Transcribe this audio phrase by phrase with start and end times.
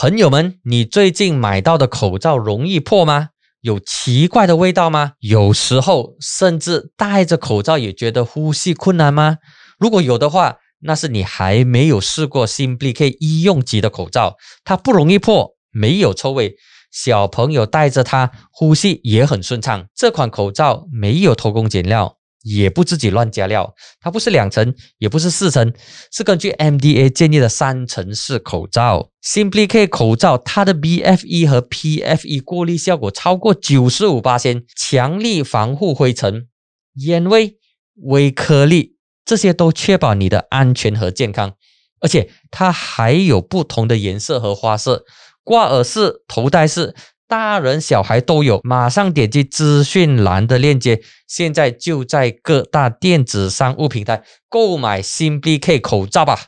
[0.00, 3.30] 朋友们，你最近买到的口罩容易破吗？
[3.62, 5.14] 有奇怪的味道吗？
[5.18, 9.38] 有时候甚至戴着口罩也觉得呼吸困难吗？
[9.76, 16.54] 如果有的话，那是你还没有试过 Simply K 医用级的口罩，它不容易破，没有臭味。
[16.92, 19.86] 小朋友戴着它，呼吸也很顺畅。
[19.96, 22.17] 这款口罩没有偷工减料，
[22.56, 23.74] 也不自己乱加料。
[24.00, 25.72] 它不是两层，也不是四层，
[26.10, 29.10] 是根据 MDA 建议的三层式口罩。
[29.22, 36.48] Simply K 口罩，它的 BFE 和 PFE 过滤效果超过九十五八千，强力防护灰尘、
[36.94, 37.58] 烟味、
[38.02, 41.54] 微颗粒，这些都确保你的安全和健康。
[42.00, 45.04] 而且它还有不同的颜色和花色。
[45.42, 46.94] 挂耳式、头戴式，
[47.30, 48.58] 大人小孩都有。
[48.64, 56.46] 马上点击资讯栏的链接，现在就在各大电子商务平台购买新 B K 口罩吧。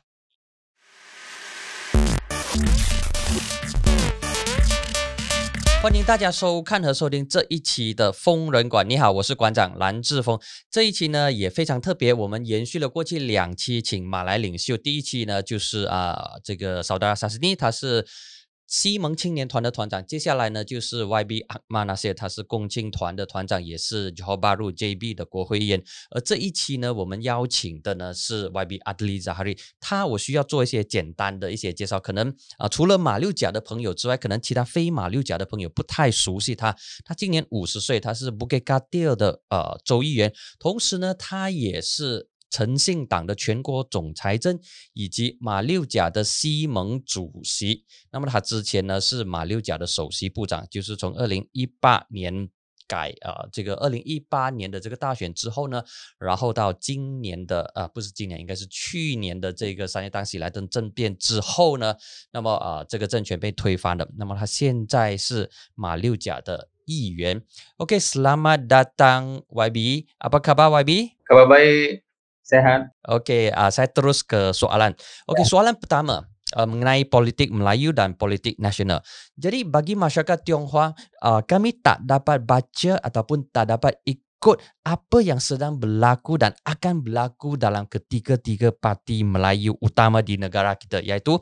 [5.82, 8.88] 欢迎大家收看和收听这一期的疯人馆。
[8.88, 10.40] 你好，我是馆长蓝志峰。
[10.70, 14.78] 这一期呢也非常特别，我们延续了过去两期，请马来领袖。
[14.78, 18.06] 第一期呢就是啊，这个萨达萨斯尼，他是。
[18.70, 24.38] 西蒙青年团的团长，接下来呢就是 YB 阿马那些，他是共青团的团长，也是 Johor
[24.72, 25.82] JB 的国会议员。
[26.12, 31.98] 而这一期呢，我们邀请的呢是 YB 阿德里扎哈里，他我需要做一些简单的一些介绍。
[31.98, 36.76] 可能啊，除了马六甲的朋友之外，可能其他非马六甲的朋友不太熟悉他。
[37.04, 42.29] 他今年五十岁，他是 Bukit Kadir 的呃州议员，同时呢，他也是。
[42.50, 44.58] 诚信党的全国总裁政
[44.92, 52.48] 以及马六甲的西盟主席，那么他之前呢是马六甲的首席部长，就是从二零一八年
[52.88, 55.80] 改啊这个二零一八年的这个大选之后呢，
[56.18, 61.94] 然后到今年的啊不是今年应该是去年的这个三月当喜来登政变之后呢，
[62.32, 67.40] 那么啊这个政权被推翻了，那么他现在是马六甲的议员。
[67.76, 72.09] OK，Selamat datang YB，apa kabar, YB？Kebabai。
[72.50, 72.90] Sehat.
[73.06, 74.98] Okey, uh, saya terus ke soalan.
[75.30, 75.50] Okey, ya.
[75.54, 76.26] soalan pertama
[76.58, 79.02] uh, mengenai politik Melayu dan politik nasional.
[79.38, 80.90] Jadi bagi masyarakat Tionghoa,
[81.22, 87.04] uh, kami tak dapat baca ataupun tak dapat ikut apa yang sedang berlaku dan akan
[87.06, 91.38] berlaku dalam ketiga-tiga parti Melayu utama di negara kita iaitu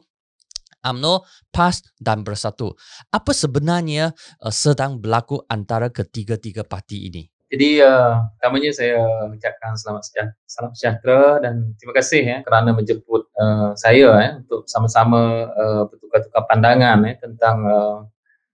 [0.79, 2.71] UMNO, PAS dan Bersatu.
[3.11, 4.15] Apa sebenarnya
[4.45, 7.38] uh, sedang berlaku antara ketiga-tiga parti ini?
[7.49, 9.01] Jadi uh, pertamanya saya
[9.33, 14.69] ucapkan selamat sejahtera, salam sejahtera dan terima kasih ya kerana menjemput uh, saya ya untuk
[14.69, 17.99] sama-sama uh, bertukar-tukar pandangan ya tentang uh,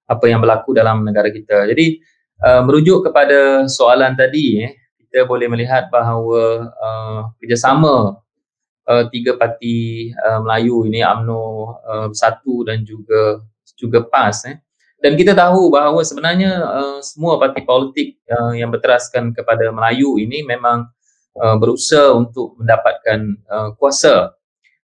[0.06, 1.66] apa yang berlaku dalam negara kita.
[1.66, 1.99] Jadi
[2.38, 4.71] uh, merujuk kepada soalan tadi ya,
[5.03, 8.22] kita boleh melihat bahawa uh, kerjasama
[8.87, 11.43] uh, tiga parti uh, Melayu ini UMNO
[11.83, 13.43] uh, satu dan juga
[13.75, 14.54] juga PAS ya,
[15.04, 20.41] dan kita tahu bahawa sebenarnya uh, semua parti politik uh, yang berteraskan kepada Melayu ini
[20.41, 20.88] memang
[21.37, 24.32] uh, berusaha untuk mendapatkan uh, kuasa.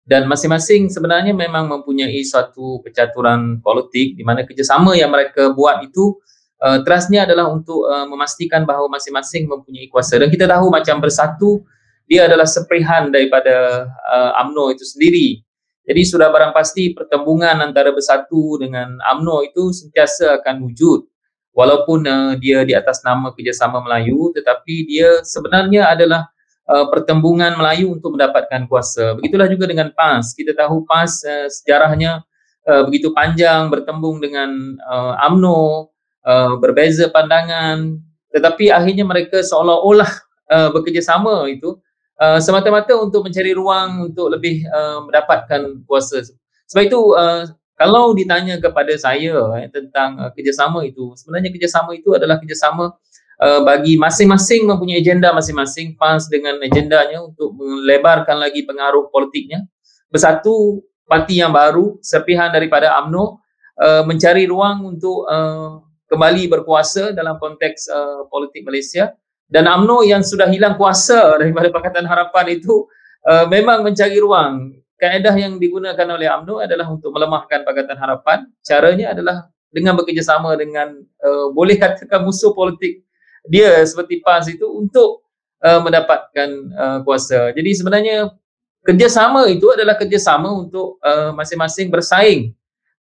[0.01, 6.17] Dan masing-masing sebenarnya memang mempunyai suatu percaturan politik di mana kerjasama yang mereka buat itu
[6.66, 10.17] uh, terasnya adalah untuk uh, memastikan bahawa masing-masing mempunyai kuasa.
[10.17, 11.61] Dan kita tahu macam bersatu
[12.09, 15.45] dia adalah seperihan daripada uh, UMNO itu sendiri
[15.88, 21.08] jadi sudah barang pasti pertembungan antara bersatu dengan AMNO itu sentiasa akan wujud.
[21.56, 26.28] Walaupun uh, dia di atas nama kerjasama Melayu tetapi dia sebenarnya adalah
[26.68, 29.16] uh, pertembungan Melayu untuk mendapatkan kuasa.
[29.16, 30.36] Begitulah juga dengan PAS.
[30.36, 32.22] Kita tahu PAS uh, sejarahnya
[32.68, 35.90] uh, begitu panjang bertembung dengan uh, AMNO,
[36.28, 37.96] uh, berbeza pandangan
[38.28, 40.12] tetapi akhirnya mereka seolah-olah
[40.52, 41.80] uh, bekerjasama itu
[42.17, 46.25] Uh, semata-mata untuk mencari ruang untuk lebih uh, mendapatkan kuasa.
[46.66, 47.45] Sebab itu uh,
[47.78, 52.97] kalau ditanya kepada saya eh, tentang uh, kerjasama itu, sebenarnya kerjasama itu adalah kerjasama
[53.38, 59.61] uh, bagi masing-masing mempunyai agenda masing-masing PAS dengan agendanya untuk melebarkan lagi pengaruh politiknya.
[60.09, 63.45] Bersatu parti yang baru, serpihan daripada AMNO
[63.78, 65.78] uh, mencari ruang untuk uh,
[66.09, 69.13] kembali berkuasa dalam konteks uh, politik Malaysia
[69.47, 72.88] dan AMNO yang sudah hilang kuasa daripada Pakatan Harapan itu
[73.23, 74.76] uh, memang mencari ruang.
[74.97, 78.49] Kaedah yang digunakan oleh AMNO adalah untuk melemahkan Pakatan Harapan.
[78.59, 83.08] Caranya adalah dengan bekerjasama dengan uh, boleh katakan musuh politik
[83.47, 85.23] dia seperti PAS itu untuk
[85.64, 87.55] uh, mendapatkan uh, kuasa.
[87.55, 88.35] Jadi sebenarnya
[88.84, 92.52] kerjasama itu adalah kerjasama untuk uh, masing-masing bersaing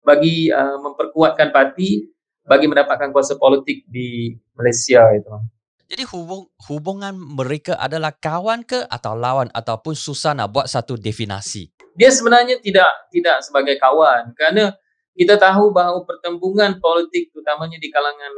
[0.03, 2.07] bagi uh, memperkuatkan parti
[2.47, 5.56] bagi mendapatkan kuasa politik di Malaysia itu.
[5.87, 11.71] Jadi hubung, hubungan mereka adalah kawan ke atau lawan ataupun susah nak buat satu definasi?
[11.95, 14.35] Dia sebenarnya tidak tidak sebagai kawan.
[14.35, 14.75] Kerana
[15.15, 18.31] kita tahu bahawa pertembungan politik terutamanya di kalangan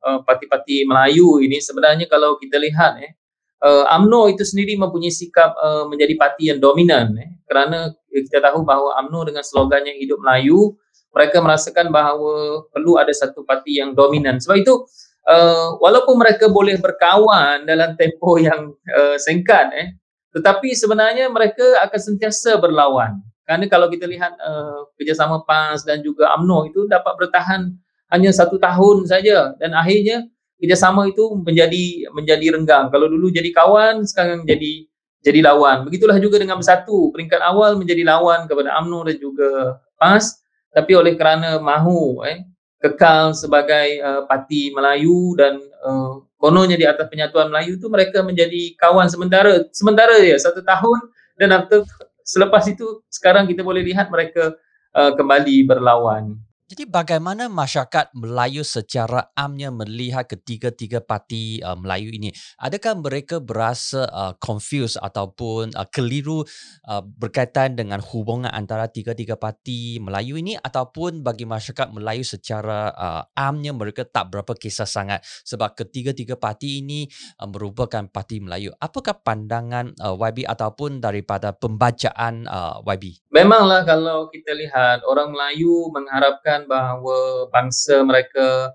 [0.00, 3.12] uh, parti-parti Melayu ini sebenarnya kalau kita lihat eh
[3.60, 7.36] uh, AMNO itu sendiri mempunyai sikap uh, menjadi parti yang dominan eh.
[7.44, 10.72] Kerana kita tahu bahawa AMNO dengan slogannya hidup Melayu
[11.12, 14.40] mereka merasakan bahawa perlu ada satu parti yang dominan.
[14.40, 14.88] Sebab itu
[15.28, 19.88] uh, walaupun mereka boleh berkawan dalam tempoh yang uh, singkat eh
[20.34, 26.32] tetapi sebenarnya mereka akan sentiasa berlawan kerana kalau kita lihat uh, kerjasama PAS dan juga
[26.32, 27.76] AMNO itu dapat bertahan
[28.08, 30.24] hanya satu tahun saja dan akhirnya
[30.64, 32.88] kerjasama itu menjadi menjadi renggang.
[32.88, 34.88] Kalau dulu jadi kawan, sekarang jadi
[35.20, 35.84] jadi lawan.
[35.84, 37.12] Begitulah juga dengan bersatu.
[37.12, 40.40] Peringkat awal menjadi lawan kepada AMNO dan juga PAS.
[40.72, 42.48] Tapi oleh kerana mahu eh,
[42.84, 48.76] kekal sebagai uh, parti Melayu dan uh, kononnya di atas penyatuan Melayu itu mereka menjadi
[48.76, 49.64] kawan sementara.
[49.72, 51.08] Sementara ya, satu tahun
[51.40, 51.80] dan after
[52.20, 54.52] selepas itu sekarang kita boleh lihat mereka
[54.92, 56.36] uh, kembali berlawan.
[56.64, 62.32] Jadi bagaimana masyarakat Melayu secara amnya melihat ketiga-tiga parti uh, Melayu ini?
[62.56, 66.40] Adakah mereka berasa uh, confused ataupun uh, keliru
[66.88, 73.22] uh, berkaitan dengan hubungan antara tiga-tiga parti Melayu ini ataupun bagi masyarakat Melayu secara uh,
[73.36, 77.04] amnya mereka tak berapa kisah sangat sebab ketiga-tiga parti ini
[77.44, 78.72] uh, merupakan parti Melayu.
[78.80, 83.20] Apakah pandangan uh, YB ataupun daripada pembacaan uh, YB?
[83.36, 88.70] Memanglah kalau kita lihat orang Melayu mengharapkan mengatakan bahawa bangsa mereka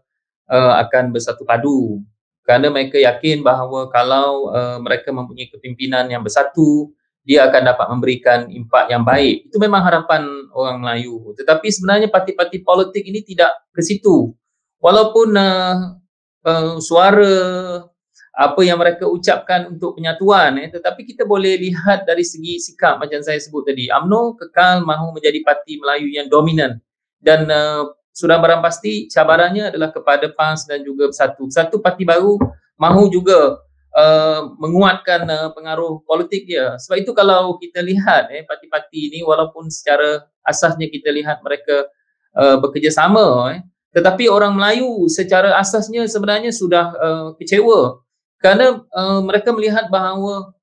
[0.51, 2.03] uh, akan bersatu padu.
[2.43, 6.89] Kerana mereka yakin bahawa kalau uh, mereka mempunyai kepimpinan yang bersatu
[7.21, 9.53] dia akan dapat memberikan impak yang baik.
[9.53, 11.37] Itu memang harapan orang Melayu.
[11.37, 14.33] Tetapi sebenarnya parti-parti politik ini tidak ke situ.
[14.81, 15.93] Walaupun uh,
[16.47, 17.35] uh, suara
[18.39, 23.19] apa yang mereka ucapkan untuk penyatuan eh tetapi kita boleh lihat dari segi sikap macam
[23.21, 23.91] saya sebut tadi.
[23.93, 26.79] AMNO kekal mahu menjadi parti Melayu yang dominan
[27.19, 31.47] dan uh, sudah barang pasti cabarannya adalah kepada PAS dan juga Bersatu.
[31.47, 32.35] Satu parti baru
[32.75, 33.59] mahu juga
[33.95, 36.75] uh, menguatkan uh, pengaruh politik dia.
[36.79, 41.87] Sebab itu kalau kita lihat eh parti-parti ini walaupun secara asasnya kita lihat mereka
[42.35, 48.05] uh, bekerjasama eh tetapi orang Melayu secara asasnya sebenarnya sudah uh, kecewa
[48.37, 50.53] kerana uh, mereka melihat bahawa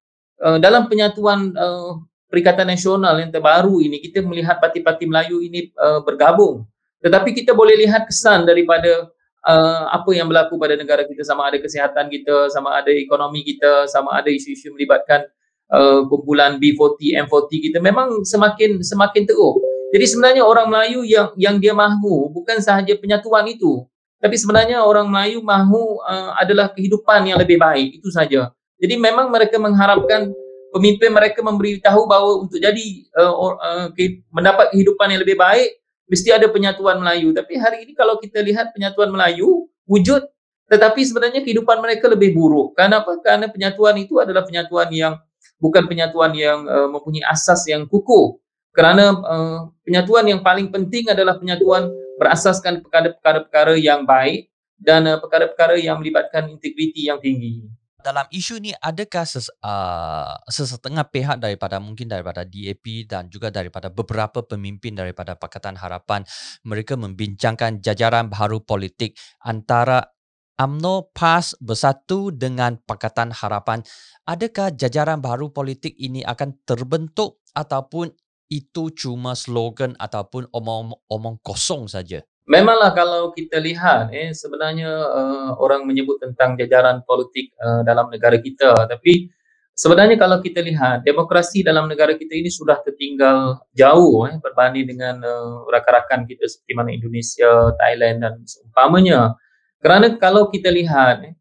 [0.41, 1.99] uh, dalam penyatuan uh,
[2.37, 6.69] Perikatan Nasional yang terbaru ini kita melihat parti-parti Melayu ini uh, bergabung.
[7.01, 9.09] Tetapi kita boleh lihat kesan daripada
[9.41, 11.25] uh, apa yang berlaku pada negara kita.
[11.25, 15.25] Sama ada kesihatan kita sama ada ekonomi kita sama ada isu-isu melibatkan
[15.73, 17.79] uh, kumpulan B40 M40 kita.
[17.81, 23.47] Memang semakin semakin teruk jadi sebenarnya orang Melayu yang yang dia mahu bukan sahaja penyatuan
[23.47, 23.87] itu.
[24.19, 28.03] Tapi sebenarnya orang Melayu mahu uh, adalah kehidupan yang lebih baik.
[28.03, 28.51] Itu saja.
[28.77, 30.35] Jadi memang mereka mengharapkan
[30.77, 32.87] pemimpin mereka memberitahu bahawa untuk jadi
[33.17, 33.89] uh, uh,
[34.29, 37.33] mendapat kehidupan yang lebih baik mesti ada penyatuan Melayu.
[37.33, 40.21] Tapi hari ini kalau kita lihat penyatuan Melayu wujud
[40.67, 42.75] tetapi sebenarnya kehidupan mereka lebih buruk.
[42.75, 43.23] Karena apa?
[43.23, 45.15] Kerana penyatuan itu adalah penyatuan yang
[45.63, 48.37] bukan penyatuan yang uh, mempunyai asas yang kukuh.
[48.75, 51.89] Kerana uh, penyatuan yang paling penting adalah penyatuan
[52.19, 57.65] berasaskan perkara-perkara yang baik dan uh, perkara-perkara yang melibatkan integriti yang tinggi
[58.07, 63.91] dalam isu ni adakah ses, uh, sesetengah pihak daripada mungkin daripada DAP dan juga daripada
[63.91, 66.23] beberapa pemimpin daripada Pakatan Harapan
[66.63, 70.15] mereka membincangkan jajaran baru politik antara
[70.55, 73.83] AMNO PAS bersatu dengan Pakatan Harapan?
[74.23, 78.15] Adakah jajaran baru politik ini akan terbentuk ataupun
[78.47, 85.83] itu cuma slogan ataupun omong-omong kosong saja Memanglah kalau kita lihat eh sebenarnya uh, orang
[85.83, 89.27] menyebut tentang jajaran politik uh, dalam negara kita tapi
[89.75, 95.19] sebenarnya kalau kita lihat demokrasi dalam negara kita ini sudah tertinggal jauh eh berbanding dengan
[95.27, 99.35] uh, rakan-rakan kita seperti mana Indonesia, Thailand dan seumpamanya.
[99.83, 101.35] Kerana kalau kita lihat eh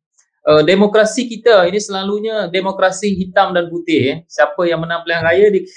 [0.50, 4.18] uh, demokrasi kita ini selalunya demokrasi hitam dan putih eh.
[4.26, 5.70] Siapa yang menang pilihan raya di,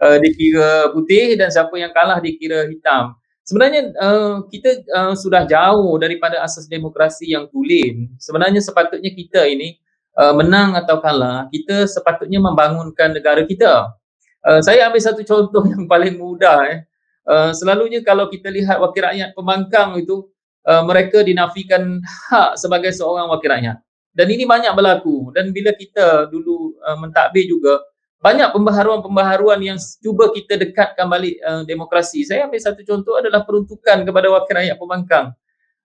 [0.00, 3.12] uh, dikira putih dan siapa yang kalah dikira hitam
[3.46, 8.10] sebenarnya uh, kita uh, sudah jauh daripada asas demokrasi yang tulen.
[8.18, 9.78] Sebenarnya sepatutnya kita ini
[10.18, 13.94] uh, menang atau kalah, kita sepatutnya membangunkan negara kita.
[14.42, 16.66] Uh, saya ambil satu contoh yang paling mudah.
[16.74, 16.78] Eh.
[17.26, 20.26] Uh, selalunya kalau kita lihat wakil rakyat pembangkang itu,
[20.66, 23.78] uh, mereka dinafikan hak sebagai seorang wakil rakyat.
[24.16, 25.30] Dan ini banyak berlaku.
[25.34, 27.82] Dan bila kita dulu uh, mentadbir juga,
[28.16, 32.24] banyak pembaharuan-pembaharuan yang cuba kita dekatkan balik uh, demokrasi.
[32.24, 35.26] Saya ambil satu contoh adalah peruntukan kepada wakil rakyat pembangkang.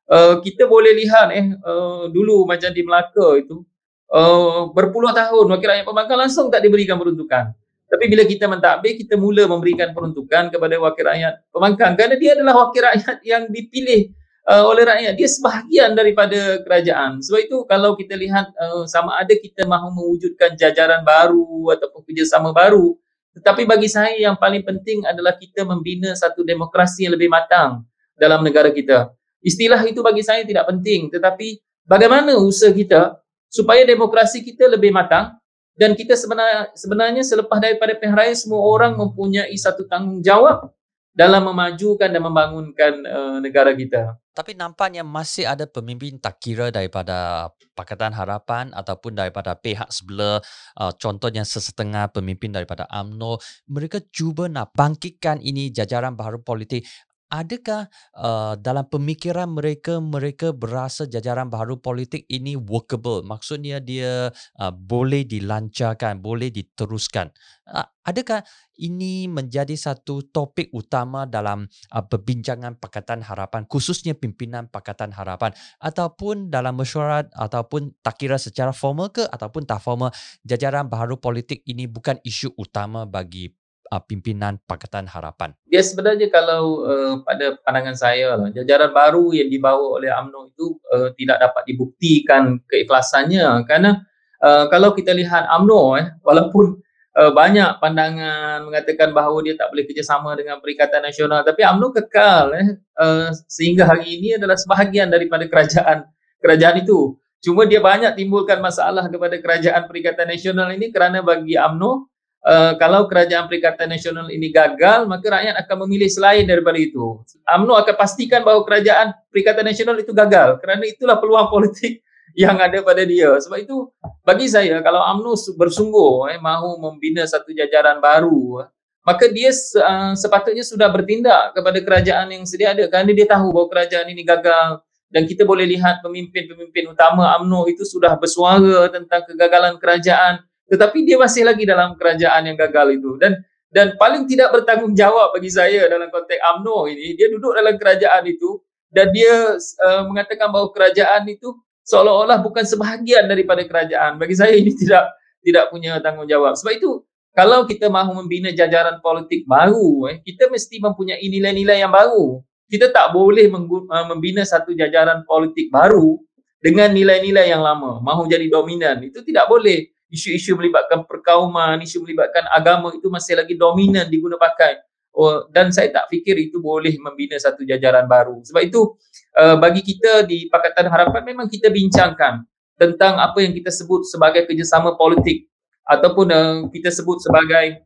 [0.07, 3.63] Uh, kita boleh lihat eh uh, dulu macam di Melaka itu
[4.11, 7.51] uh, berpuluh tahun wakil rakyat pembangkang langsung tak diberikan peruntukan.
[7.91, 12.53] Tapi bila kita mentadbir, kita mula memberikan peruntukan kepada wakil rakyat pembangkang kerana dia adalah
[12.67, 14.15] wakil rakyat yang dipilih
[14.47, 15.13] uh, oleh rakyat.
[15.17, 17.21] Dia sebahagian daripada kerajaan.
[17.21, 22.55] Sebab itu kalau kita lihat uh, sama ada kita mahu mewujudkan jajaran baru ataupun kerjasama
[22.55, 22.97] baru,
[23.37, 27.85] tetapi bagi saya yang paling penting adalah kita membina satu demokrasi yang lebih matang
[28.19, 29.13] dalam negara kita.
[29.41, 31.57] Istilah itu bagi saya tidak penting, tetapi
[31.87, 33.17] bagaimana usaha kita
[33.49, 35.33] supaya demokrasi kita lebih matang
[35.73, 40.69] dan kita sebenarnya, sebenarnya selepas daripada pilihan raya semua orang mempunyai satu tanggungjawab
[41.11, 44.20] dalam memajukan dan membangunkan uh, negara kita.
[44.31, 50.39] Tapi nampaknya masih ada pemimpin tak kira daripada Pakatan Harapan ataupun daripada pihak sebelah
[50.79, 56.87] uh, contohnya sesetengah pemimpin daripada AMNO mereka cuba nak bangkitkan ini jajaran baru politik
[57.31, 57.87] adakah
[58.19, 63.23] uh, dalam pemikiran mereka mereka berasa jajaran baru politik ini workable?
[63.23, 67.31] Maksudnya dia uh, boleh dilancarkan boleh diteruskan.
[67.63, 68.43] Uh, adakah
[68.75, 71.63] ini menjadi satu topik utama dalam
[71.95, 75.55] uh, perbincangan Pakatan Harapan khususnya pimpinan Pakatan Harapan?
[75.79, 80.11] Ataupun dalam mesyuarat ataupun tak kira secara formal ke ataupun tak formal
[80.43, 83.60] jajaran baru politik ini bukan isu utama bagi
[83.91, 85.51] uh, pimpinan Pakatan Harapan?
[85.67, 90.79] Dia sebenarnya kalau uh, pada pandangan saya lah, jajaran baru yang dibawa oleh AMNO itu
[90.95, 94.07] uh, tidak dapat dibuktikan keikhlasannya kerana
[94.39, 96.79] uh, kalau kita lihat AMNO eh walaupun
[97.19, 102.45] uh, banyak pandangan mengatakan bahawa dia tak boleh kerjasama dengan Perikatan Nasional tapi AMNO kekal
[102.55, 102.67] eh
[102.97, 106.07] uh, sehingga hari ini adalah sebahagian daripada kerajaan
[106.39, 107.19] kerajaan itu.
[107.41, 112.10] Cuma dia banyak timbulkan masalah kepada kerajaan Perikatan Nasional ini kerana bagi AMNO
[112.45, 117.21] uh, kalau kerajaan Perikatan Nasional ini gagal, maka rakyat akan memilih selain daripada itu.
[117.45, 122.01] UMNO akan pastikan bahawa kerajaan Perikatan Nasional itu gagal kerana itulah peluang politik
[122.41, 123.31] yang ada pada dia.
[123.41, 123.89] Sebab itu
[124.25, 128.65] bagi saya kalau UMNO bersungguh eh, mahu membina satu jajaran baru,
[129.01, 133.67] maka dia uh, sepatutnya sudah bertindak kepada kerajaan yang sedia ada kerana dia tahu bahawa
[133.69, 139.75] kerajaan ini gagal dan kita boleh lihat pemimpin-pemimpin utama UMNO itu sudah bersuara tentang kegagalan
[139.81, 140.39] kerajaan
[140.71, 143.19] tetapi dia masih lagi dalam kerajaan yang gagal itu.
[143.19, 148.23] Dan dan paling tidak bertanggungjawab bagi saya dalam konteks AMNO ini dia duduk dalam kerajaan
[148.27, 148.59] itu
[148.91, 151.55] dan dia uh, mengatakan bahawa kerajaan itu
[151.87, 154.19] seolah-olah bukan sebahagian daripada kerajaan.
[154.19, 155.11] Bagi saya ini tidak
[155.43, 156.55] tidak punya tanggungjawab.
[156.55, 161.91] Sebab itu kalau kita mahu membina jajaran politik baru eh, kita mesti mempunyai nilai-nilai yang
[161.91, 162.43] baru.
[162.71, 166.15] Kita tak boleh uh, membina satu jajaran politik baru
[166.63, 167.99] dengan nilai-nilai yang lama.
[167.99, 169.03] Mahu jadi dominan.
[169.03, 174.83] Itu tidak boleh isu-isu melibatkan perkauman, isu melibatkan agama itu masih lagi dominan diguna pakai.
[175.11, 178.39] Oh, dan saya tak fikir itu boleh membina satu jajaran baru.
[178.47, 178.95] Sebab itu
[179.35, 182.47] uh, bagi kita di Pakatan Harapan memang kita bincangkan
[182.79, 185.51] tentang apa yang kita sebut sebagai kerjasama politik
[185.83, 187.83] ataupun uh, kita sebut sebagai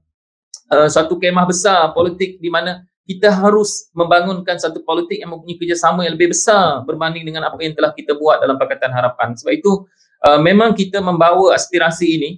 [0.70, 6.06] uh, satu kemah besar politik di mana kita harus membangunkan satu politik yang mempunyai kerjasama
[6.06, 9.34] yang lebih besar berbanding dengan apa yang telah kita buat dalam Pakatan Harapan.
[9.38, 9.86] Sebab itu
[10.26, 12.30] uh, memang kita membawa aspirasi ini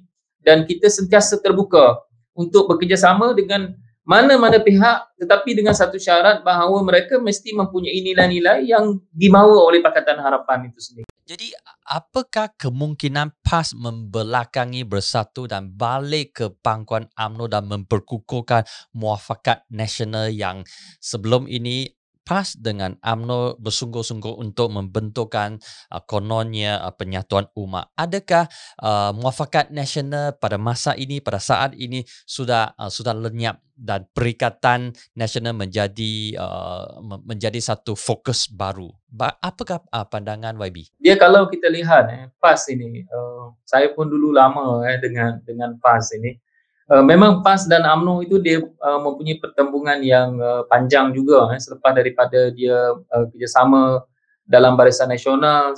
[0.44, 2.04] dan kita sentiasa terbuka
[2.36, 3.74] untuk bekerjasama dengan
[4.08, 10.24] mana-mana pihak tetapi dengan satu syarat bahawa mereka mesti mempunyai nilai-nilai yang dimahu oleh Pakatan
[10.24, 11.08] Harapan itu sendiri.
[11.28, 11.52] Jadi
[11.84, 18.64] apakah kemungkinan PAS membelakangi bersatu dan balik ke pangkuan UMNO dan memperkukuhkan
[18.96, 20.64] muafakat nasional yang
[21.04, 21.97] sebelum ini
[22.28, 25.64] PAS dengan AMNO bersungguh-sungguh untuk membentukkan
[25.96, 27.88] uh, kononnya uh, penyatuan umat.
[27.96, 28.52] Adakah
[28.84, 34.90] uh, muafakat nasional pada masa ini, pada saat ini sudah uh, sudah lenyap dan perikatan
[35.14, 38.90] nasional menjadi uh, menjadi satu fokus baru.
[39.06, 40.90] Ba- apakah uh, pandangan YB?
[40.98, 45.78] Ya kalau kita lihat eh, PAS ini, uh, saya pun dulu lama eh, dengan dengan
[45.78, 46.42] PAS ini.
[46.88, 51.60] Uh, memang PAS dan AMNO itu dia uh, mempunyai pertembungan yang uh, panjang juga eh,
[51.60, 54.08] selepas daripada dia uh, kerjasama
[54.48, 55.76] dalam Barisan Nasional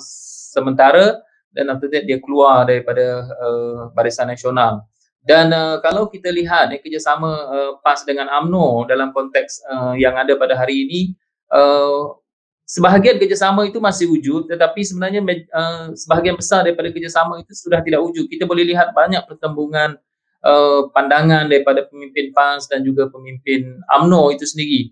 [0.54, 1.18] sementara
[1.50, 4.86] dan after that dia keluar daripada uh, Barisan Nasional.
[5.26, 10.14] Dan uh, kalau kita lihat eh, kerjasama uh, PAS dengan AMNO dalam konteks uh, yang
[10.14, 11.02] ada pada hari ini,
[11.50, 12.22] uh,
[12.70, 15.26] sebahagian kerjasama itu masih wujud tetapi sebenarnya
[15.58, 18.30] uh, sebahagian besar daripada kerjasama itu sudah tidak wujud.
[18.30, 19.98] Kita boleh lihat banyak pertembungan
[20.44, 24.92] uh, pandangan daripada pemimpin PAS dan juga pemimpin AMNO itu sendiri.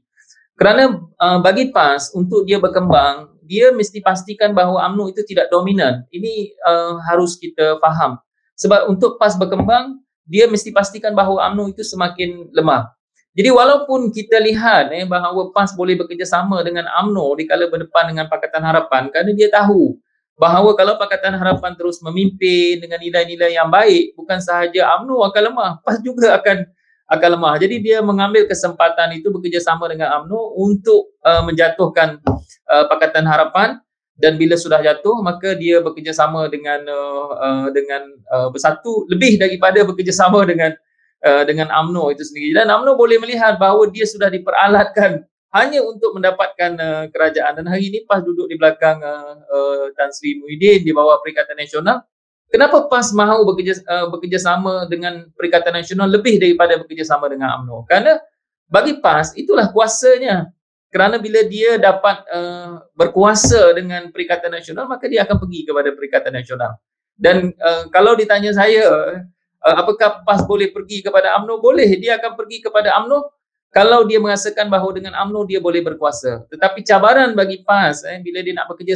[0.58, 0.90] Kerana
[1.22, 6.04] uh, bagi PAS untuk dia berkembang, dia mesti pastikan bahawa AMNO itu tidak dominan.
[6.10, 8.18] Ini uh, harus kita faham.
[8.58, 12.92] Sebab untuk PAS berkembang, dia mesti pastikan bahawa AMNO itu semakin lemah.
[13.38, 18.26] Jadi walaupun kita lihat eh, bahawa PAS boleh bekerjasama dengan AMNO di kala berdepan dengan
[18.26, 19.94] Pakatan Harapan kerana dia tahu
[20.38, 25.72] bahawa kalau Pakatan Harapan terus memimpin dengan nilai-nilai yang baik, bukan sahaja UMNO akan lemah,
[25.82, 26.64] PAS juga akan
[27.10, 27.54] akan lemah.
[27.58, 32.22] Jadi dia mengambil kesempatan itu bekerjasama dengan AMNO untuk uh, menjatuhkan
[32.70, 33.82] uh, Pakatan Harapan
[34.18, 38.02] dan bila sudah jatuh maka dia bekerjasama dengan uh, uh, dengan
[38.34, 40.76] uh, bersatu lebih daripada bekerjasama dengan
[41.24, 42.62] uh, dengan AMNO itu sendiri.
[42.62, 45.24] Dan AMNO boleh melihat bahawa dia sudah diperalatkan
[45.56, 50.12] hanya untuk mendapatkan uh, kerajaan dan hari ini PAS duduk di belakang uh, uh, Tan
[50.12, 52.04] Sri Muhyiddin di bawah Perikatan Nasional
[52.48, 57.84] Kenapa PAS mahu bekerja, uh, bekerjasama dengan Perikatan Nasional lebih daripada bekerjasama dengan UMNO?
[57.84, 58.24] Kerana
[58.72, 60.48] bagi PAS itulah kuasanya.
[60.88, 66.32] Kerana bila dia dapat uh, berkuasa dengan Perikatan Nasional maka dia akan pergi kepada Perikatan
[66.32, 66.80] Nasional.
[67.20, 71.60] Dan uh, kalau ditanya saya uh, apakah PAS boleh pergi kepada UMNO?
[71.60, 73.37] Boleh, dia akan pergi kepada UMNO
[73.72, 76.48] kalau dia merasakan bahawa dengan UMNO dia boleh berkuasa.
[76.50, 78.96] Tetapi cabaran bagi PAS eh, bila dia nak bekerja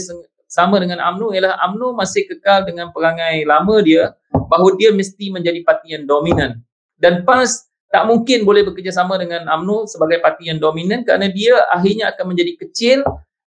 [0.52, 4.12] sama dengan AMNO ialah AMNO masih kekal dengan perangai lama dia
[4.52, 6.60] bahawa dia mesti menjadi parti yang dominan
[7.00, 12.12] dan PAS tak mungkin boleh bekerjasama dengan AMNO sebagai parti yang dominan kerana dia akhirnya
[12.12, 13.00] akan menjadi kecil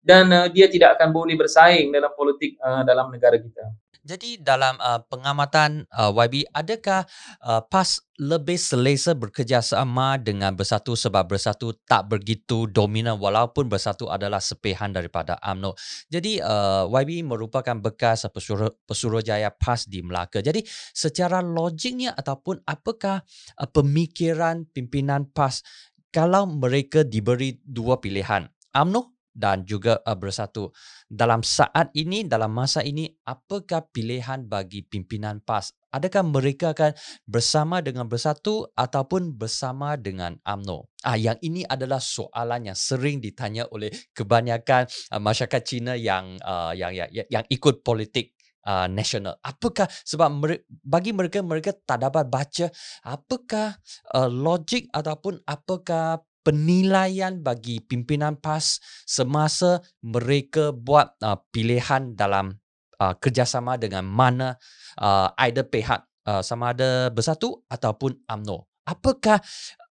[0.04, 3.64] dan uh, dia tidak akan boleh bersaing dalam politik uh, dalam negara kita.
[4.04, 7.08] Jadi dalam uh, pengamatan uh, YB, adakah
[7.40, 14.44] uh, PAS lebih selesa bekerjasama dengan Bersatu sebab Bersatu tak begitu dominan walaupun Bersatu adalah
[14.44, 15.72] sepihan daripada AMNO.
[16.12, 20.44] Jadi uh, YB merupakan bekas pesuruh, pesuruhjaya PAS di Melaka.
[20.44, 20.60] Jadi
[20.92, 23.24] secara logiknya ataupun apakah
[23.56, 25.64] uh, pemikiran pimpinan PAS
[26.12, 28.46] kalau mereka diberi dua pilihan,
[28.76, 30.70] AMNO dan juga uh, bersatu.
[31.10, 35.74] Dalam saat ini, dalam masa ini, apakah pilihan bagi pimpinan PAS?
[35.90, 36.94] Adakah mereka akan
[37.26, 40.90] bersama dengan bersatu ataupun bersama dengan AMNO?
[41.02, 46.72] Ah, yang ini adalah soalan yang sering ditanya oleh kebanyakan uh, masyarakat Cina yang, uh,
[46.72, 48.32] yang yang yang ikut politik
[48.64, 49.36] Uh, nasional.
[49.44, 52.72] Apakah sebab mere- bagi mereka mereka tak dapat baca
[53.04, 53.76] apakah
[54.16, 62.52] uh, logik ataupun apakah penilaian bagi pimpinan PAS semasa mereka buat uh, pilihan dalam
[63.00, 64.60] uh, kerjasama dengan mana
[65.00, 68.68] uh, either pihak uh, sama ada bersatu ataupun AMNO.
[68.84, 69.40] Apakah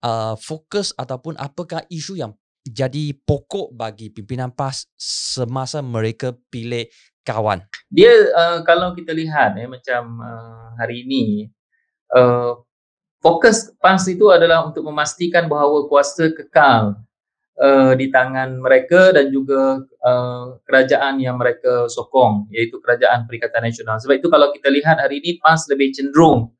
[0.05, 6.87] uh, fokus ataupun apakah isu yang jadi pokok bagi pimpinan PAS semasa mereka pilih
[7.27, 7.65] kawan?
[7.91, 11.49] Dia uh, kalau kita lihat eh, macam uh, hari ini
[12.15, 12.55] uh,
[13.23, 16.99] fokus PAS itu adalah untuk memastikan bahawa kuasa kekal
[17.55, 24.03] uh, di tangan mereka dan juga uh, kerajaan yang mereka sokong iaitu kerajaan Perikatan Nasional.
[24.03, 26.51] Sebab itu kalau kita lihat hari ini PAS lebih cenderung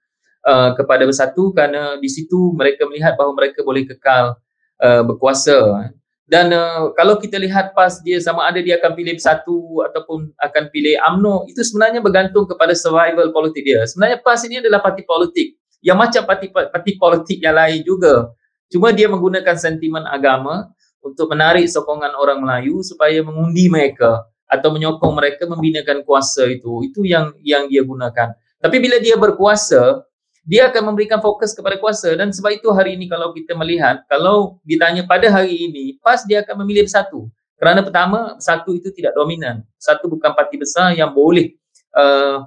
[0.47, 4.39] uh, kepada bersatu kerana di situ mereka melihat bahawa mereka boleh kekal
[4.79, 5.91] uh, berkuasa.
[6.23, 10.63] Dan uh, kalau kita lihat PAS dia sama ada dia akan pilih bersatu ataupun akan
[10.71, 13.83] pilih AMNO itu sebenarnya bergantung kepada survival politik dia.
[13.83, 18.31] Sebenarnya PAS ini adalah parti politik yang macam parti-parti politik yang lain juga.
[18.71, 20.71] Cuma dia menggunakan sentimen agama
[21.03, 26.87] untuk menarik sokongan orang Melayu supaya mengundi mereka atau menyokong mereka membinakan kuasa itu.
[26.87, 28.33] Itu yang yang dia gunakan.
[28.63, 30.07] Tapi bila dia berkuasa,
[30.47, 34.63] dia akan memberikan fokus kepada kuasa dan sebab itu hari ini kalau kita melihat, kalau
[34.63, 37.27] ditanya pada hari ini, PAS dia akan memilih satu.
[37.59, 39.63] Kerana pertama, satu itu tidak dominan.
[39.79, 41.55] Satu bukan parti besar yang boleh
[41.95, 42.43] uh,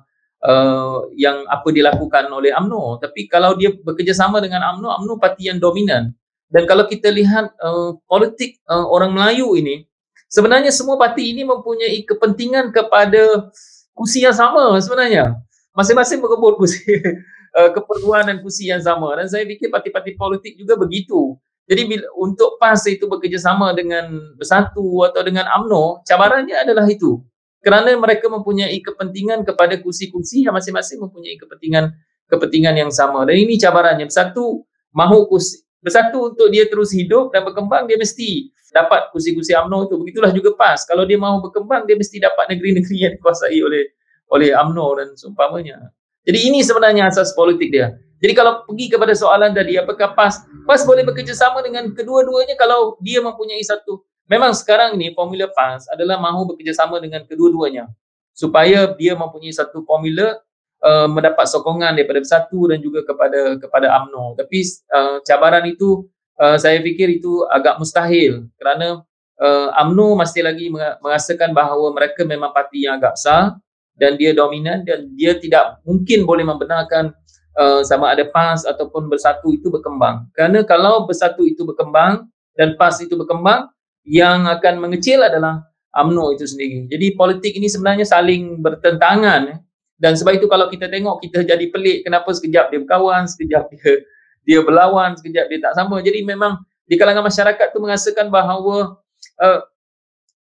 [0.47, 5.59] uh, yang apa dilakukan oleh AMNO tapi kalau dia bekerjasama dengan AMNO AMNO parti yang
[5.59, 6.15] dominan.
[6.47, 9.83] Dan kalau kita lihat uh, politik uh, orang Melayu ini
[10.31, 13.51] sebenarnya semua parti ini mempunyai kepentingan kepada
[13.91, 15.35] kursi yang sama sebenarnya.
[15.75, 16.87] Masing-masing berebut kursi
[17.59, 19.19] uh, keperluan dan kursi yang sama.
[19.19, 21.35] Dan saya fikir parti-parti politik juga begitu.
[21.67, 24.07] Jadi bila, untuk PAS itu bekerjasama dengan
[24.39, 27.19] Bersatu atau dengan AMNO cabarannya adalah itu
[27.65, 31.93] kerana mereka mempunyai kepentingan kepada kursi-kursi yang masing-masing mempunyai kepentingan
[32.27, 33.23] kepentingan yang sama.
[33.27, 34.07] Dan ini cabarannya.
[34.11, 39.87] Satu mahu kursi bersatu untuk dia terus hidup dan berkembang dia mesti dapat kursi-kursi UMNO
[39.87, 40.85] itu begitulah juga PAS.
[40.85, 43.95] Kalau dia mahu berkembang dia mesti dapat negeri-negeri yang dikuasai oleh
[44.35, 45.79] oleh UMNO dan seumpamanya.
[46.27, 47.95] Jadi ini sebenarnya asas politik dia.
[48.19, 53.23] Jadi kalau pergi kepada soalan tadi apakah PAS PAS boleh bekerjasama dengan kedua-duanya kalau dia
[53.23, 57.91] mempunyai satu memang sekarang ni formula PAS adalah mahu bekerjasama dengan kedua-duanya.
[58.37, 60.37] Supaya dia mempunyai satu formula
[60.85, 64.61] uh, mendapat sokongan daripada satu dan juga kepada kepada AMNO tapi
[64.93, 66.05] uh, cabaran itu
[66.37, 69.01] uh, saya fikir itu agak mustahil kerana
[69.41, 70.69] uh, masih lagi
[71.01, 73.57] merasakan bahawa mereka memang parti yang agak besar
[73.97, 77.17] dan dia dominan dan dia tidak mungkin boleh membenarkan
[77.57, 80.29] uh, sama ada PAS ataupun bersatu itu berkembang.
[80.37, 83.73] Kerana kalau bersatu itu berkembang dan PAS itu berkembang
[84.07, 86.87] yang akan mengecil adalah UMNO itu sendiri.
[86.87, 89.59] Jadi politik ini sebenarnya saling bertentangan eh.
[89.99, 94.07] dan sebab itu kalau kita tengok kita jadi pelik kenapa sekejap dia berkawan, sekejap dia
[94.47, 98.95] dia berlawan sekejap dia tak sama jadi memang di kalangan masyarakat tu merasakan bahawa
[99.43, 99.61] uh,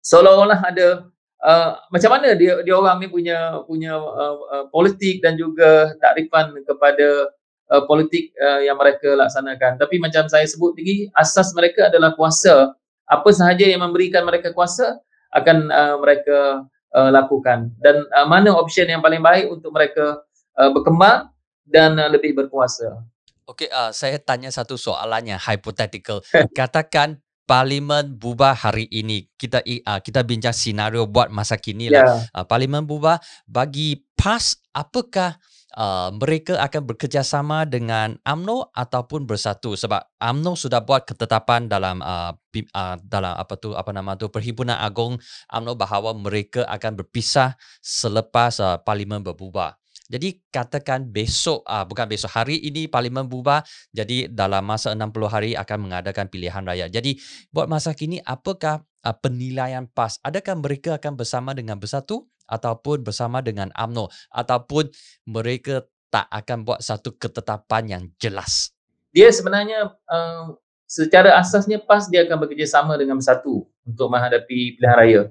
[0.02, 1.06] seolah-olah ada
[1.38, 6.50] uh, macam mana dia dia orang ni punya punya uh, uh, politik dan juga takrifan
[6.66, 7.30] kepada
[7.70, 12.74] uh, politik uh, yang mereka laksanakan tapi macam saya sebut tadi asas mereka adalah kuasa
[13.06, 15.00] apa sahaja yang memberikan mereka kuasa
[15.32, 20.22] akan uh, mereka uh, lakukan dan uh, mana option yang paling baik untuk mereka
[20.60, 21.32] uh, berkembang
[21.64, 23.02] dan uh, lebih berkuasa
[23.42, 26.22] Okey, uh, saya tanya satu soalannya hypothetical.
[26.58, 29.26] Katakan parlimen bubar hari ini.
[29.34, 32.06] Kita uh, kita bincang senario buat masa kini lah.
[32.06, 32.18] Yeah.
[32.32, 35.42] Uh, parlimen bubar bagi PAS apakah
[35.76, 42.32] uh, mereka akan bekerjasama dengan AMNO ataupun bersatu sebab AMNO sudah buat ketetapan dalam uh,
[42.76, 45.16] uh, dalam apa tu apa nama tu Perhimpunan Agung
[45.48, 49.80] AMNO bahawa mereka akan berpisah selepas uh, parlimen berbubar.
[50.12, 53.64] Jadi katakan besok uh, bukan besok hari ini parlimen bubar
[53.96, 56.84] jadi dalam masa 60 hari akan mengadakan pilihan raya.
[56.92, 57.16] Jadi
[57.48, 60.20] buat masa kini apakah uh, penilaian PAS?
[60.20, 64.90] Adakah mereka akan bersama dengan Bersatu ataupun bersama dengan AMNO ataupun
[65.28, 68.76] mereka tak akan buat satu ketetapan yang jelas?
[69.12, 70.56] Dia sebenarnya uh,
[70.88, 75.22] secara asasnya PAS dia akan bekerjasama dengan Bersatu untuk menghadapi pilihan raya.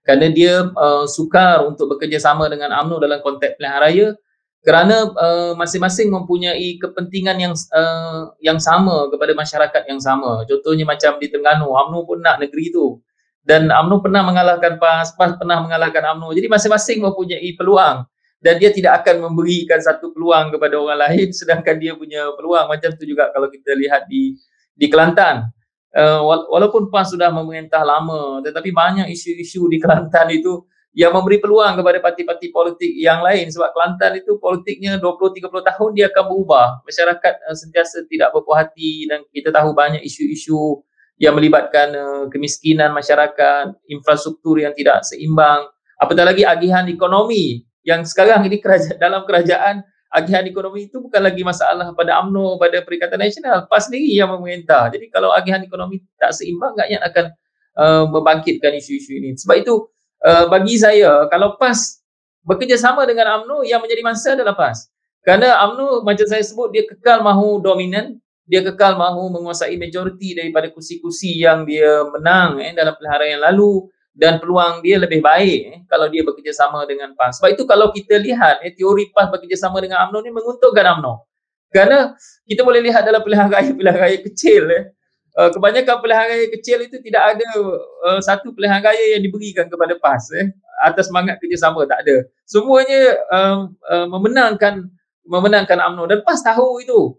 [0.00, 4.06] Kerana dia uh, sukar untuk bekerjasama dengan AMNO dalam konteks pilihan raya,
[4.60, 10.44] kerana uh, masing-masing mempunyai kepentingan yang uh, yang sama kepada masyarakat yang sama.
[10.44, 13.00] Contohnya macam di Terengganu, UMNO pun nak negeri itu.
[13.40, 16.36] Dan UMNO pernah mengalahkan PAS, PAS pernah mengalahkan UMNO.
[16.36, 18.04] Jadi masing-masing mempunyai peluang
[18.40, 22.68] dan dia tidak akan memberikan satu peluang kepada orang lain sedangkan dia punya peluang.
[22.68, 24.36] Macam tu juga kalau kita lihat di
[24.76, 25.48] di Kelantan.
[25.90, 30.62] Uh, walaupun PAS sudah memerintah lama tetapi banyak isu-isu di Kelantan itu
[30.94, 36.06] yang memberi peluang kepada parti-parti politik yang lain sebab Kelantan itu politiknya 20-30 tahun dia
[36.14, 40.78] akan berubah masyarakat uh, sentiasa tidak berpuas hati dan kita tahu banyak isu-isu
[41.20, 45.68] yang melibatkan uh, kemiskinan masyarakat infrastruktur yang tidak seimbang.
[46.00, 49.84] Apatah lagi agihan ekonomi yang sekarang ini kerajaan, dalam kerajaan
[50.16, 53.68] agihan ekonomi itu bukan lagi masalah pada AMNO pada Perikatan Nasional.
[53.68, 54.88] PAS sendiri yang memerintah.
[54.88, 57.24] Jadi kalau agihan ekonomi tak seimbang agaknya akan
[57.76, 59.36] uh, membangkitkan isu-isu ini.
[59.36, 59.92] Sebab itu
[60.24, 62.00] uh, bagi saya kalau PAS
[62.48, 64.88] bekerjasama dengan AMNO yang menjadi masa adalah PAS.
[65.20, 68.16] Kerana AMNO macam saya sebut dia kekal mahu dominan,
[68.50, 73.86] dia kekal mahu menguasai majoriti daripada kursi-kursi yang dia menang eh, dalam pilihan yang lalu
[74.10, 77.38] dan peluang dia lebih baik eh, kalau dia bekerjasama dengan PAS.
[77.38, 81.30] Sebab itu kalau kita lihat eh, teori PAS bekerjasama dengan AMNO ni menguntungkan AMNO.
[81.70, 82.18] Kerana
[82.50, 84.90] kita boleh lihat dalam pilihan raya-pilihan raya kecil eh,
[85.38, 87.48] uh, kebanyakan pilihan raya kecil itu tidak ada
[88.10, 90.50] uh, satu pilihan raya yang diberikan kepada PAS eh,
[90.82, 92.26] atas semangat kerjasama tak ada.
[92.48, 94.90] Semuanya um, uh, memenangkan
[95.22, 97.14] memenangkan UMNO dan PAS tahu itu.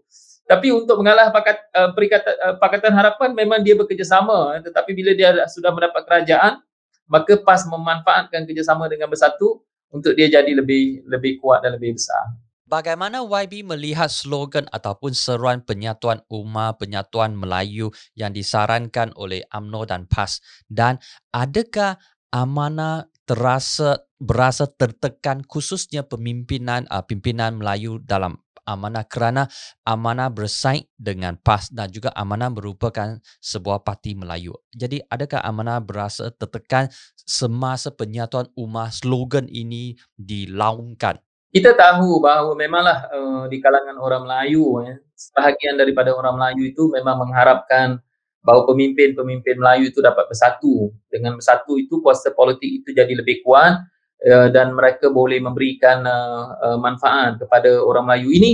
[0.52, 5.16] Tapi untuk mengalah pakat, uh, perikatan, uh, Pakatan Harapan memang dia bekerjasama eh, tetapi bila
[5.16, 6.60] dia sudah mendapat kerajaan
[7.08, 12.36] maka PAS memanfaatkan kerjasama dengan bersatu untuk dia jadi lebih lebih kuat dan lebih besar.
[12.68, 20.08] Bagaimana YB melihat slogan ataupun seruan penyatuan umat, penyatuan Melayu yang disarankan oleh AMNO dan
[20.08, 20.40] PAS?
[20.68, 20.96] Dan
[21.36, 22.00] adakah
[22.32, 29.46] amanah terasa berasa tertekan khususnya pemimpinan uh, pimpinan Melayu dalam amanah kerana
[29.82, 34.54] amanah bersaing dengan PAS dan juga amanah merupakan sebuah parti Melayu.
[34.72, 41.18] Jadi adakah amanah berasa tertekan semasa penyatuan umat slogan ini dilaungkan?
[41.52, 46.88] kita tahu bahawa memanglah uh, di kalangan orang Melayu ya, sebahagian daripada orang Melayu itu
[46.88, 48.00] memang mengharapkan
[48.40, 50.90] bahawa pemimpin-pemimpin Melayu itu dapat bersatu.
[51.12, 53.84] Dengan bersatu itu kuasa politik itu jadi lebih kuat
[54.30, 58.28] uh, dan mereka boleh memberikan uh, uh, manfaat kepada orang Melayu.
[58.32, 58.50] Ini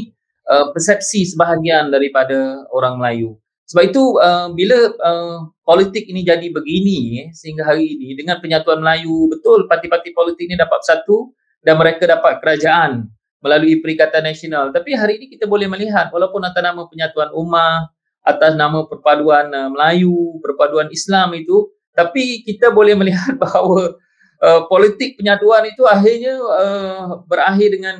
[0.48, 3.36] uh, persepsi sebahagian daripada orang Melayu.
[3.68, 8.80] Sebab itu uh, bila uh, politik ini jadi begini eh, sehingga hari ini dengan penyatuan
[8.80, 13.12] Melayu betul parti-parti politik ini dapat bersatu dan mereka dapat kerajaan
[13.44, 14.72] melalui Perikatan Nasional.
[14.72, 17.92] Tapi hari ini kita boleh melihat walaupun atas nama penyatuan ummah,
[18.24, 24.00] atas nama perpaduan uh, Melayu, perpaduan Islam itu, tapi kita boleh melihat bahawa
[24.42, 27.96] uh, politik penyatuan itu akhirnya uh, berakhir dengan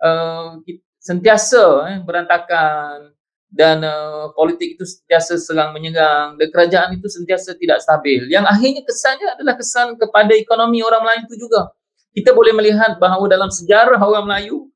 [0.00, 0.60] uh,
[1.04, 3.12] sentiasa eh, berantakan
[3.52, 8.26] dan uh, politik itu sentiasa serang menyerang dan kerajaan itu sentiasa tidak stabil.
[8.26, 11.70] Yang akhirnya kesannya adalah kesan kepada ekonomi orang Melayu itu juga
[12.14, 14.70] kita boleh melihat bahawa dalam sejarah orang Melayu,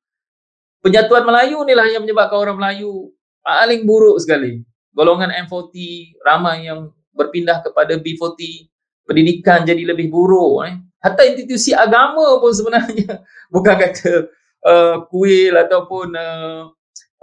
[0.83, 4.63] penyatuan Melayu inilah yang menyebabkan orang Melayu paling buruk sekali.
[4.91, 5.75] Golongan M40
[6.27, 8.67] ramai yang berpindah kepada B40,
[9.07, 10.67] pendidikan jadi lebih buruk.
[10.67, 10.75] Eh.
[10.99, 13.23] Hatta institusi agama pun sebenarnya
[13.55, 14.27] bukan kata
[14.67, 16.75] uh, kuil ataupun uh,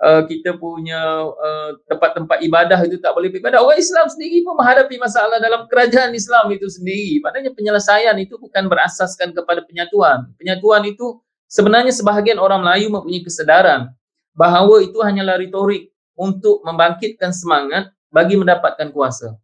[0.02, 3.64] uh, kita punya uh, tempat-tempat ibadah itu tak boleh beribadah.
[3.64, 7.20] Orang Islam sendiri pun menghadapi masalah dalam kerajaan Islam itu sendiri.
[7.24, 10.32] Maknanya penyelesaian itu bukan berasaskan kepada penyatuan.
[10.40, 13.92] Penyatuan itu sebenarnya sebahagian orang Melayu mempunyai kesedaran
[14.36, 19.36] bahawa itu hanyalah retorik untuk membangkitkan semangat bagi mendapatkan kuasa.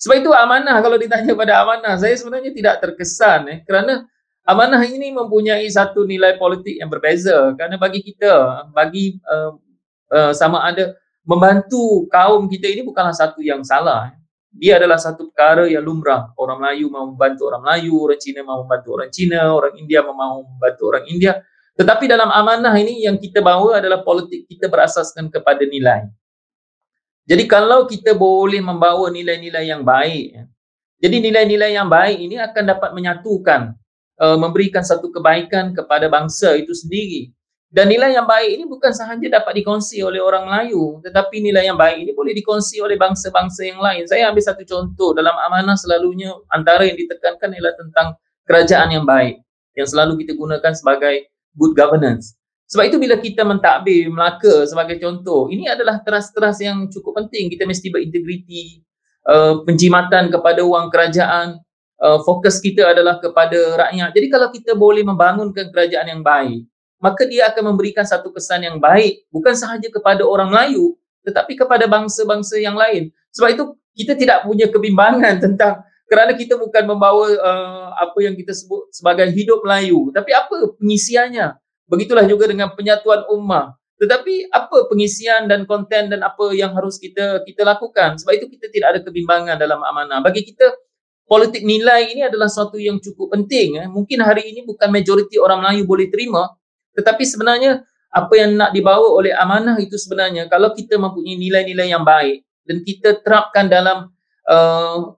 [0.00, 4.08] Sebab itu amanah kalau ditanya pada amanah, saya sebenarnya tidak terkesan eh, kerana
[4.48, 9.52] amanah ini mempunyai satu nilai politik yang berbeza kerana bagi kita, bagi uh,
[10.08, 10.96] uh, sama ada
[11.28, 14.16] membantu kaum kita ini bukanlah satu yang salah.
[14.50, 16.34] Dia adalah satu perkara yang lumrah.
[16.34, 20.42] Orang Melayu mau membantu orang Melayu, orang Cina mau membantu orang Cina, orang India mau
[20.42, 21.38] membantu orang India.
[21.78, 26.08] Tetapi dalam amanah ini yang kita bawa adalah politik kita berasaskan kepada nilai.
[27.30, 30.34] Jadi kalau kita boleh membawa nilai-nilai yang baik,
[30.98, 33.70] jadi nilai-nilai yang baik ini akan dapat menyatukan,
[34.18, 37.30] uh, memberikan satu kebaikan kepada bangsa itu sendiri.
[37.70, 41.78] Dan nilai yang baik ini bukan sahaja dapat dikongsi oleh orang Melayu, tetapi nilai yang
[41.78, 44.10] baik ini boleh dikongsi oleh bangsa-bangsa yang lain.
[44.10, 49.38] Saya ambil satu contoh dalam amanah selalunya antara yang ditekankan ialah tentang kerajaan yang baik
[49.78, 52.34] yang selalu kita gunakan sebagai good governance.
[52.70, 57.50] Sebab itu bila kita mentadbir Melaka sebagai contoh, ini adalah teras-teras yang cukup penting.
[57.50, 58.78] Kita mesti berintegriti,
[59.26, 61.58] uh, penjimatan kepada wang kerajaan,
[61.98, 64.10] uh, fokus kita adalah kepada rakyat.
[64.14, 66.62] Jadi kalau kita boleh membangunkan kerajaan yang baik,
[67.02, 71.84] maka dia akan memberikan satu kesan yang baik bukan sahaja kepada orang Melayu tetapi kepada
[71.84, 73.12] bangsa-bangsa yang lain.
[73.34, 73.64] Sebab itu
[73.96, 79.26] kita tidak punya kebimbangan tentang kerana kita bukan membawa uh, apa yang kita sebut sebagai
[79.32, 81.56] hidup Melayu tapi apa pengisiannya.
[81.90, 83.74] Begitulah juga dengan penyatuan ummah.
[84.00, 88.16] Tetapi apa pengisian dan konten dan apa yang harus kita kita lakukan?
[88.16, 90.24] Sebab itu kita tidak ada kebimbangan dalam amanah.
[90.24, 90.72] Bagi kita
[91.28, 93.76] politik nilai ini adalah sesuatu yang cukup penting.
[93.76, 93.86] Eh.
[93.90, 96.48] Mungkin hari ini bukan majoriti orang Melayu boleh terima,
[96.96, 102.02] tetapi sebenarnya apa yang nak dibawa oleh amanah itu sebenarnya kalau kita mempunyai nilai-nilai yang
[102.02, 104.10] baik dan kita terapkan dalam
[104.50, 105.14] uh,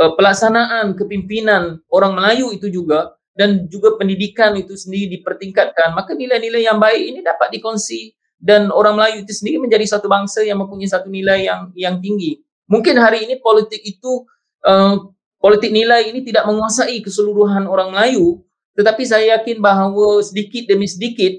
[0.00, 6.64] uh, pelaksanaan kepimpinan orang Melayu itu juga dan juga pendidikan itu sendiri dipertingkatkan maka nilai-nilai
[6.64, 10.90] yang baik ini dapat dikongsi dan orang Melayu itu sendiri menjadi satu bangsa yang mempunyai
[10.90, 12.44] satu nilai yang yang tinggi.
[12.68, 14.28] Mungkin hari ini politik itu
[14.64, 18.44] uh, politik nilai ini tidak menguasai keseluruhan orang Melayu
[18.74, 21.30] tetapi saya yakin bahawa sedikit demi sedikit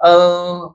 [0.00, 0.72] uh,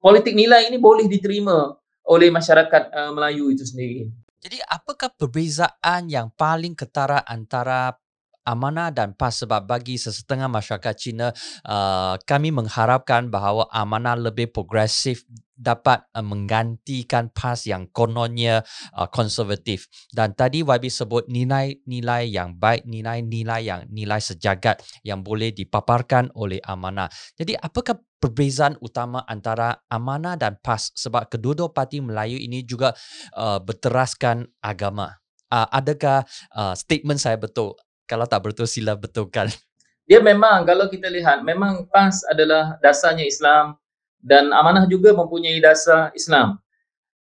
[0.00, 1.76] politik nilai ini boleh diterima
[2.08, 4.08] oleh masyarakat uh, Melayu itu sendiri.
[4.42, 7.94] Jadi apakah perbezaan yang paling ketara antara
[8.42, 11.28] amanah dan PAS sebab bagi sesetengah masyarakat Cina
[11.66, 15.22] uh, kami mengharapkan bahawa amanah lebih progresif
[15.62, 18.66] dapat uh, menggantikan PAS yang kononnya
[18.98, 19.86] uh, konservatif.
[20.10, 26.58] Dan tadi YB sebut nilai-nilai yang baik nilai-nilai yang nilai sejagat yang boleh dipaparkan oleh
[26.66, 27.06] amanah.
[27.38, 32.90] Jadi apakah perbezaan utama antara amanah dan PAS sebab kedua-dua parti Melayu ini juga
[33.38, 35.22] uh, berteraskan agama?
[35.52, 36.24] Uh, adakah
[36.56, 39.48] uh, statement saya betul kalau tak betul sila betulkan.
[40.08, 43.78] Dia memang kalau kita lihat memang PAS adalah dasarnya Islam
[44.18, 46.58] dan amanah juga mempunyai dasar Islam.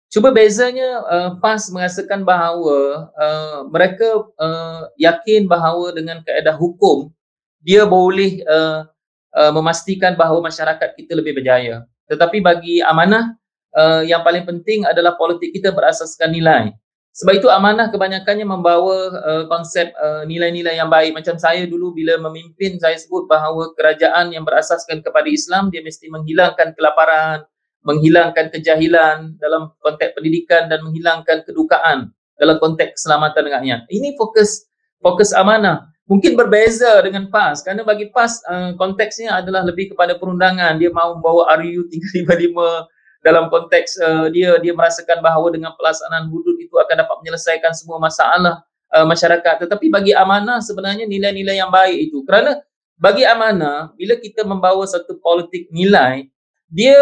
[0.10, 7.14] Cuba bezanya uh, PAS merasakan bahawa uh, mereka uh, yakin bahawa dengan kaedah hukum
[7.62, 8.88] dia boleh uh,
[9.36, 11.84] uh, memastikan bahawa masyarakat kita lebih berjaya.
[12.10, 13.36] Tetapi bagi amanah
[13.76, 16.74] uh, yang paling penting adalah politik kita berasaskan nilai.
[17.10, 21.12] Sebab itu amanah kebanyakannya membawa uh, konsep uh, nilai-nilai yang baik.
[21.12, 26.08] Macam saya dulu bila memimpin, saya sebut bahawa kerajaan yang berasaskan kepada Islam, dia mesti
[26.08, 27.44] menghilangkan kelaparan,
[27.84, 33.80] menghilangkan kejahilan dalam konteks pendidikan dan menghilangkan kedukaan dalam konteks keselamatan rakyat.
[33.92, 34.70] Ini fokus
[35.04, 35.92] fokus amanah.
[36.10, 40.82] Mungkin berbeza dengan PAS kerana bagi PAS uh, konteksnya adalah lebih kepada perundangan.
[40.82, 46.56] Dia mahu membawa RU 355 dalam konteks uh, dia dia merasakan bahawa dengan pelaksanaan hudud
[46.60, 48.64] itu akan dapat menyelesaikan semua masalah
[48.96, 49.68] uh, masyarakat.
[49.68, 52.24] Tetapi bagi amanah sebenarnya nilai-nilai yang baik itu.
[52.24, 52.60] Kerana
[53.00, 56.28] bagi amanah bila kita membawa satu politik nilai
[56.72, 56.96] dia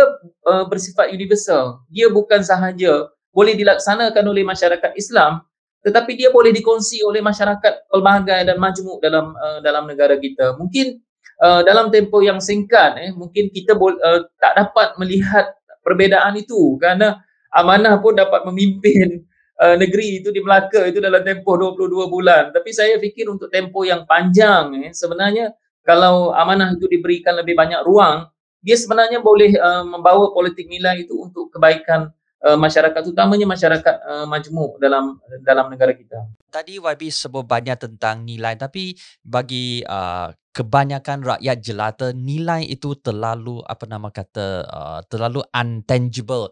[0.47, 1.85] uh, bersifat universal.
[1.93, 5.45] Dia bukan sahaja boleh dilaksanakan oleh masyarakat Islam
[5.85, 10.59] tetapi dia boleh dikongsi oleh masyarakat pelbagai dan majmuk dalam uh, dalam negara kita.
[10.59, 10.99] Mungkin
[11.39, 15.53] uh, dalam tempoh yang singkat eh mungkin kita bol- uh, tak dapat melihat
[15.87, 16.75] perbezaan itu.
[16.75, 17.23] Kerana
[17.55, 19.23] amanah pun dapat memimpin
[19.63, 22.51] uh, negeri itu di Melaka itu dalam tempoh 22 bulan.
[22.51, 25.55] Tapi saya fikir untuk tempoh yang panjang eh, sebenarnya
[25.87, 28.27] kalau amanah itu diberikan lebih banyak ruang
[28.67, 32.11] dia sebenarnya boleh uh, membawa politik nilai itu untuk kebaikan
[32.43, 36.27] uh, masyarakat utamanya masyarakat uh, majmuk dalam dalam negara kita.
[36.51, 43.61] Tadi YB sebut banyak tentang nilai tapi bagi uh, kebanyakan rakyat jelata nilai itu terlalu
[43.65, 46.49] apa nama kata uh, terlalu untangible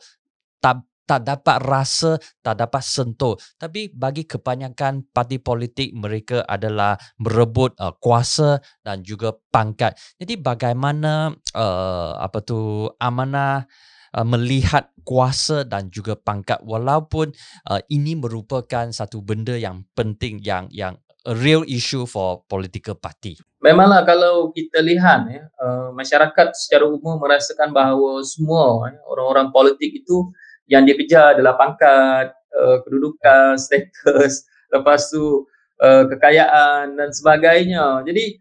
[0.62, 3.38] tak tak dapat rasa, tak dapat sentuh.
[3.62, 9.94] Tapi bagi kebanyakan parti politik mereka adalah merebut uh, kuasa dan juga pangkat.
[10.18, 13.70] Jadi bagaimana uh, apa tu amanah
[14.16, 17.36] uh, melihat kuasa dan juga pangkat walaupun
[17.70, 23.36] uh, ini merupakan satu benda yang penting yang yang a real issue for political party.
[23.60, 29.90] Memanglah kalau kita lihat ya, uh, masyarakat secara umum merasakan bahawa semua ya, orang-orang politik
[30.06, 30.30] itu
[30.70, 35.50] yang dia kejar adalah pangkat, uh, kedudukan, status, lepas tu
[35.82, 38.06] uh, kekayaan dan sebagainya.
[38.06, 38.38] Jadi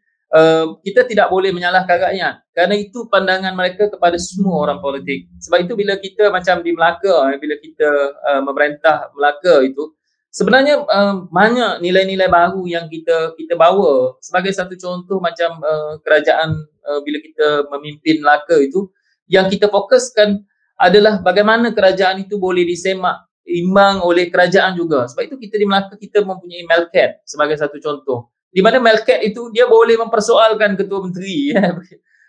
[0.82, 5.26] kita tidak boleh menyalahkan rakyat kerana itu pandangan mereka kepada semua orang politik.
[5.42, 9.94] Sebab itu bila kita macam di Melaka, eh, bila kita uh, memerintah Melaka itu,
[10.30, 14.18] sebenarnya uh, banyak nilai-nilai baru yang kita kita bawa.
[14.22, 16.50] Sebagai satu contoh macam uh, kerajaan
[16.86, 18.90] uh, bila kita memimpin Melaka itu,
[19.26, 20.42] yang kita fokuskan
[20.78, 25.10] adalah bagaimana kerajaan itu boleh disemak imbang oleh kerajaan juga.
[25.10, 28.33] Sebab itu kita di Melaka kita mempunyai Melcat sebagai satu contoh.
[28.54, 31.50] Di mana Melcat itu dia boleh mempersoalkan ketua menteri.
[31.54, 31.74] Ya.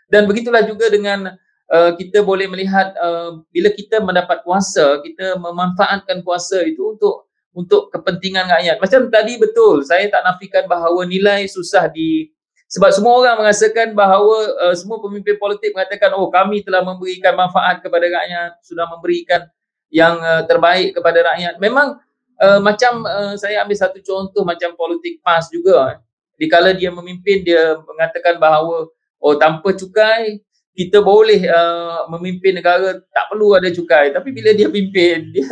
[0.05, 1.33] Dan begitulah juga dengan
[1.69, 7.87] uh, kita boleh melihat uh, bila kita mendapat kuasa, kita memanfaatkan kuasa itu untuk untuk
[7.89, 8.77] kepentingan rakyat.
[8.83, 12.29] Macam tadi betul, saya tak nafikan bahawa nilai susah di
[12.65, 17.79] sebab semua orang merasakan bahawa uh, semua pemimpin politik mengatakan oh kami telah memberikan manfaat
[17.79, 19.47] kepada rakyat, sudah memberikan
[19.93, 21.55] yang uh, terbaik kepada rakyat.
[21.61, 21.97] Memang
[22.41, 26.04] uh, macam uh, saya ambil satu contoh macam politik PAS juga.
[26.39, 26.49] Eh.
[26.51, 30.43] kala dia memimpin dia mengatakan bahawa oh tanpa cukai
[30.75, 34.11] kita boleh uh, memimpin negara tak perlu ada cukai.
[34.11, 35.47] Tapi bila dia pimpin dia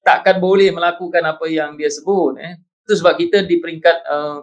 [0.00, 2.56] takkan boleh melakukan apa yang dia sebut eh.
[2.86, 4.40] Itu sebab kita di peringkat uh,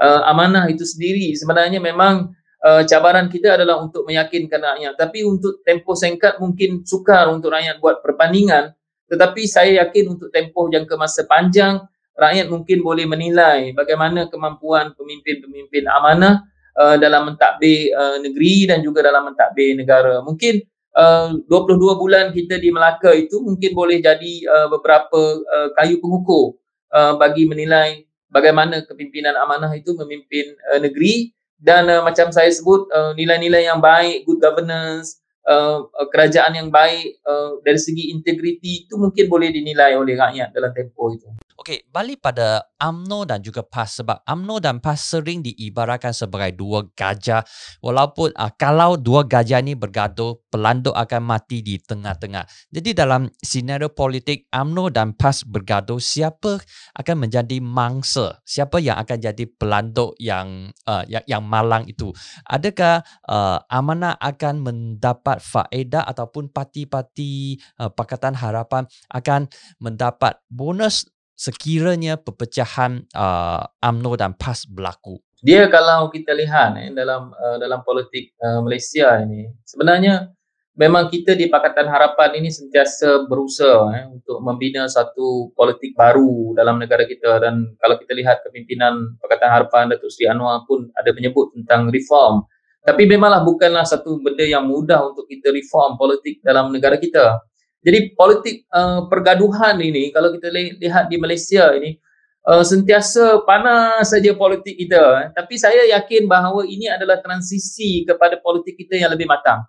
[0.00, 2.32] uh, amanah itu sendiri sebenarnya memang
[2.64, 7.82] uh, cabaran kita adalah untuk meyakinkan rakyat tapi untuk tempoh singkat mungkin sukar untuk rakyat
[7.82, 8.72] buat perbandingan
[9.10, 11.84] tetapi saya yakin untuk tempoh jangka masa panjang
[12.16, 16.44] rakyat mungkin boleh menilai bagaimana kemampuan pemimpin-pemimpin amanah
[16.76, 20.20] uh, dalam mentadbir uh, negeri dan juga dalam mentadbir negara.
[20.20, 20.60] Mungkin
[20.96, 26.56] uh, 22 bulan kita di Melaka itu mungkin boleh jadi uh, beberapa uh, kayu pengukur
[26.92, 31.32] uh, bagi menilai bagaimana kepimpinan amanah itu memimpin uh, negeri.
[31.62, 37.22] Dan uh, macam saya sebut uh, nilai-nilai yang baik good governance uh, kerajaan yang baik
[37.22, 42.24] uh, dari segi integriti itu mungkin boleh dinilai oleh rakyat dalam tempoh itu Okey, balik
[42.24, 47.44] pada AMNO dan juga PAS sebab AMNO dan PAS sering diibaratkan sebagai dua gajah
[47.84, 52.48] walaupun uh, kalau dua gajah ini bergaduh, pelanduk akan mati di tengah-tengah.
[52.72, 56.56] Jadi dalam senario politik AMNO dan PAS bergaduh, siapa
[56.96, 58.40] akan menjadi mangsa?
[58.48, 62.16] Siapa yang akan jadi pelanduk yang uh, yang, yang malang itu?
[62.48, 72.20] Adakah uh, Amanah akan mendapat faedah ataupun parti-parti uh, Pakatan Harapan akan mendapat bonus sekiranya
[72.20, 75.18] perpecahan uh, AMNO dan PAS berlaku?
[75.42, 80.30] Dia kalau kita lihat eh, dalam uh, dalam politik uh, Malaysia ini, sebenarnya
[80.78, 86.80] memang kita di Pakatan Harapan ini sentiasa berusaha eh, untuk membina satu politik baru dalam
[86.80, 91.52] negara kita dan kalau kita lihat kepimpinan Pakatan Harapan Datuk Seri Anwar pun ada menyebut
[91.58, 92.46] tentang reform.
[92.82, 97.38] Tapi memanglah bukanlah satu benda yang mudah untuk kita reform politik dalam negara kita.
[97.82, 101.98] Jadi politik uh, pergaduhan ini kalau kita lihat di Malaysia ini
[102.46, 108.78] uh, sentiasa panas saja politik kita tapi saya yakin bahawa ini adalah transisi kepada politik
[108.78, 109.66] kita yang lebih matang.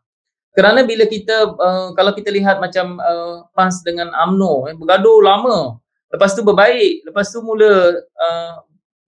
[0.54, 5.82] Kerana bila kita uh, kalau kita lihat macam uh, PAS dengan AMNO eh, bergaduh lama
[6.14, 8.56] lepas tu berbaik lepas tu mula uh,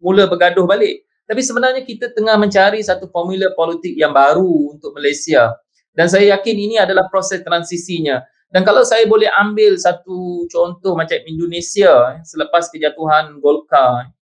[0.02, 1.06] mula bergaduh balik.
[1.26, 5.54] Tapi sebenarnya kita tengah mencari satu formula politik yang baru untuk Malaysia
[5.94, 8.20] dan saya yakin ini adalah proses transisinya.
[8.54, 14.16] Dan kalau saya boleh ambil satu contoh macam Indonesia eh, selepas kejatuhan Golkar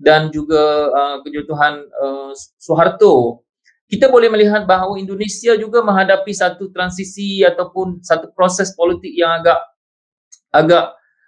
[0.00, 3.44] dan juga uh, kejatuhan uh, Soeharto,
[3.90, 9.60] kita boleh melihat bahawa Indonesia juga menghadapi satu transisi ataupun satu proses politik yang agak
[10.54, 10.84] agak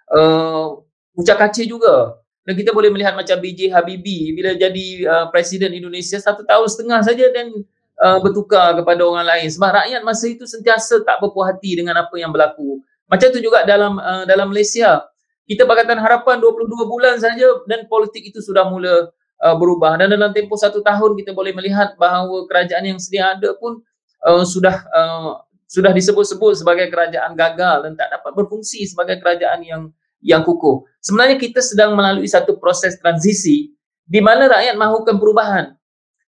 [0.09, 0.81] uh,
[1.13, 2.17] ucap kaca juga.
[2.43, 6.99] Dan kita boleh melihat macam BJ Habibie bila jadi uh, Presiden Indonesia satu tahun setengah
[7.03, 7.55] saja dan
[8.03, 12.13] uh, bertukar kepada orang lain sebab rakyat masa itu sentiasa tak berpuas hati dengan apa
[12.19, 15.07] yang berlaku macam tu juga dalam uh, dalam Malaysia
[15.47, 19.11] kita Pakatan Harapan 22 bulan saja dan politik itu sudah mula
[19.43, 23.55] uh, berubah dan dalam tempoh satu tahun kita boleh melihat bahawa kerajaan yang sedia ada
[23.55, 23.79] pun
[24.27, 29.83] uh, sudah uh, sudah disebut-sebut sebagai kerajaan gagal dan tak dapat berfungsi sebagai kerajaan yang
[30.23, 30.87] yang kukuh.
[31.03, 33.75] Sebenarnya kita sedang melalui satu proses transisi
[34.07, 35.75] di mana rakyat mahukan perubahan.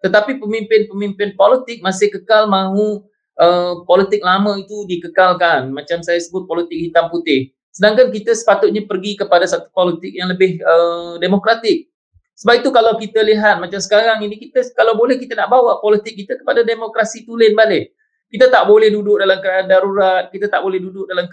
[0.01, 3.05] Tetapi pemimpin-pemimpin politik masih kekal mahu
[3.37, 5.69] uh, politik lama itu dikekalkan.
[5.69, 7.53] Macam saya sebut politik hitam putih.
[7.71, 11.87] Sedangkan kita sepatutnya pergi kepada satu politik yang lebih uh, demokratik.
[12.35, 16.17] Sebab itu kalau kita lihat macam sekarang ini kita kalau boleh kita nak bawa politik
[16.17, 17.93] kita kepada demokrasi tulen balik.
[18.31, 21.27] Kita tak boleh duduk dalam keadaan darurat, kita tak boleh duduk dalam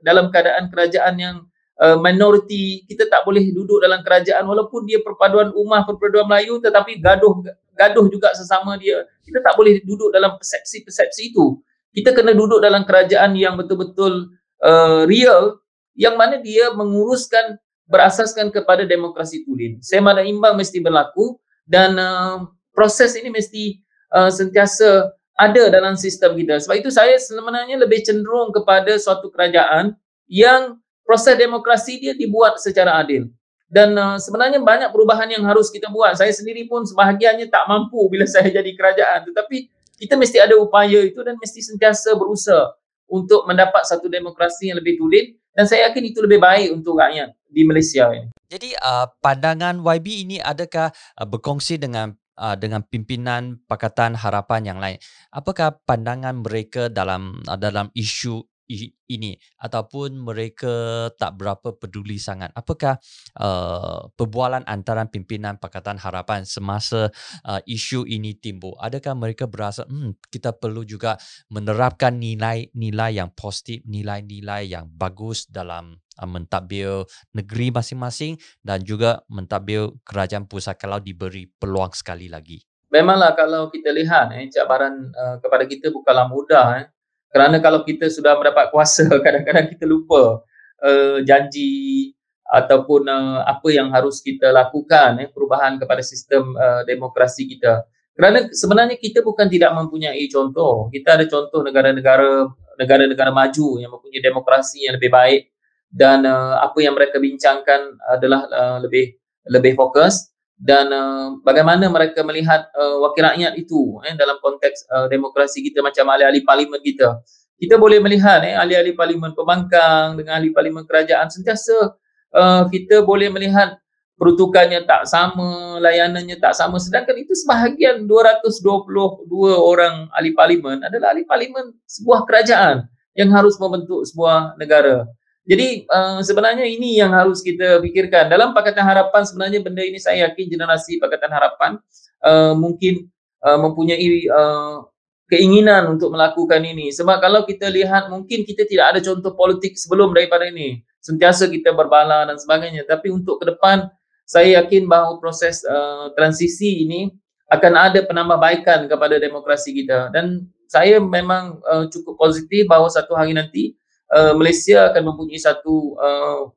[0.00, 1.36] dalam keadaan kerajaan yang
[1.82, 6.96] uh, minoriti, kita tak boleh duduk dalam kerajaan walaupun dia perpaduan ummah, perpaduan Melayu tetapi
[7.02, 7.44] gaduh
[7.78, 9.06] gaduh juga sesama dia.
[9.22, 11.62] Kita tak boleh duduk dalam persepsi-persepsi itu.
[11.94, 14.34] Kita kena duduk dalam kerajaan yang betul-betul
[14.66, 15.62] uh, real
[15.94, 17.58] yang mana dia menguruskan
[17.88, 19.80] berasaskan kepada demokrasi tulen.
[19.80, 23.80] Sema dan imbang mesti berlaku dan uh, proses ini mesti
[24.12, 26.58] uh, sentiasa ada dalam sistem kita.
[26.58, 29.94] Sebab itu saya sebenarnya lebih cenderung kepada suatu kerajaan
[30.26, 30.76] yang
[31.06, 33.30] proses demokrasi dia dibuat secara adil.
[33.68, 36.16] Dan uh, sebenarnya banyak perubahan yang harus kita buat.
[36.16, 39.28] Saya sendiri pun sebahagiannya tak mampu bila saya jadi kerajaan.
[39.28, 39.56] Tetapi
[40.00, 42.72] kita mesti ada upaya itu dan mesti sentiasa berusaha
[43.08, 47.34] untuk mendapat satu demokrasi yang lebih tulen dan saya yakin itu lebih baik untuk rakyat
[47.50, 48.30] di Malaysia ini.
[48.46, 54.78] Jadi uh, pandangan YB ini adakah uh, berkongsi dengan uh, dengan pimpinan Pakatan Harapan yang
[54.78, 55.02] lain?
[55.34, 58.38] Apakah pandangan mereka dalam uh, dalam isu
[58.68, 62.52] ini ataupun mereka tak berapa peduli sangat.
[62.52, 63.00] Apakah
[63.40, 67.08] uh, perbualan antara pimpinan Pakatan Harapan semasa
[67.48, 68.76] uh, isu ini timbul?
[68.76, 71.16] Adakah mereka berasa hmm, kita perlu juga
[71.48, 79.96] menerapkan nilai-nilai yang positif nilai-nilai yang bagus dalam uh, mentadbir negeri masing-masing dan juga mentadbir
[80.04, 82.60] kerajaan pusat kalau diberi peluang sekali lagi?
[82.88, 86.86] Memanglah kalau kita lihat eh cabaran uh, kepada kita bukanlah mudah eh
[87.28, 90.42] kerana kalau kita sudah mendapat kuasa kadang-kadang kita lupa
[90.82, 92.12] uh, janji
[92.48, 97.84] ataupun uh, apa yang harus kita lakukan eh, perubahan kepada sistem uh, demokrasi kita.
[98.16, 100.90] Kerana sebenarnya kita bukan tidak mempunyai contoh.
[100.90, 102.50] Kita ada contoh negara-negara
[102.80, 105.52] negara-negara maju yang mempunyai demokrasi yang lebih baik
[105.92, 109.18] dan uh, apa yang mereka bincangkan adalah uh, lebih
[109.48, 115.06] lebih fokus dan uh, bagaimana mereka melihat uh, wakil rakyat itu eh, dalam konteks uh,
[115.06, 117.22] demokrasi kita macam ahli-ahli parlimen kita.
[117.58, 121.94] Kita boleh melihat eh, ahli-ahli parlimen pembangkang dengan ahli parlimen kerajaan sentiasa
[122.34, 123.78] uh, kita boleh melihat
[124.18, 129.30] peruntukannya tak sama, layanannya tak sama sedangkan itu sebahagian 222
[129.62, 135.06] orang ahli parlimen adalah ahli parlimen sebuah kerajaan yang harus membentuk sebuah negara.
[135.48, 138.28] Jadi uh, sebenarnya ini yang harus kita fikirkan.
[138.28, 141.80] Dalam Pakatan Harapan sebenarnya benda ini saya yakin generasi Pakatan Harapan
[142.20, 143.08] uh, mungkin
[143.40, 144.84] uh, mempunyai uh,
[145.32, 146.92] keinginan untuk melakukan ini.
[146.92, 150.84] Sebab kalau kita lihat mungkin kita tidak ada contoh politik sebelum daripada ini.
[151.00, 152.84] Sentiasa kita berbala dan sebagainya.
[152.84, 153.88] Tapi untuk ke depan
[154.28, 157.08] saya yakin bahawa proses uh, transisi ini
[157.48, 160.12] akan ada penambahbaikan kepada demokrasi kita.
[160.12, 163.72] Dan saya memang uh, cukup positif bahawa satu hari nanti
[164.12, 166.52] uh, Malaysia akan mempunyai satu uh,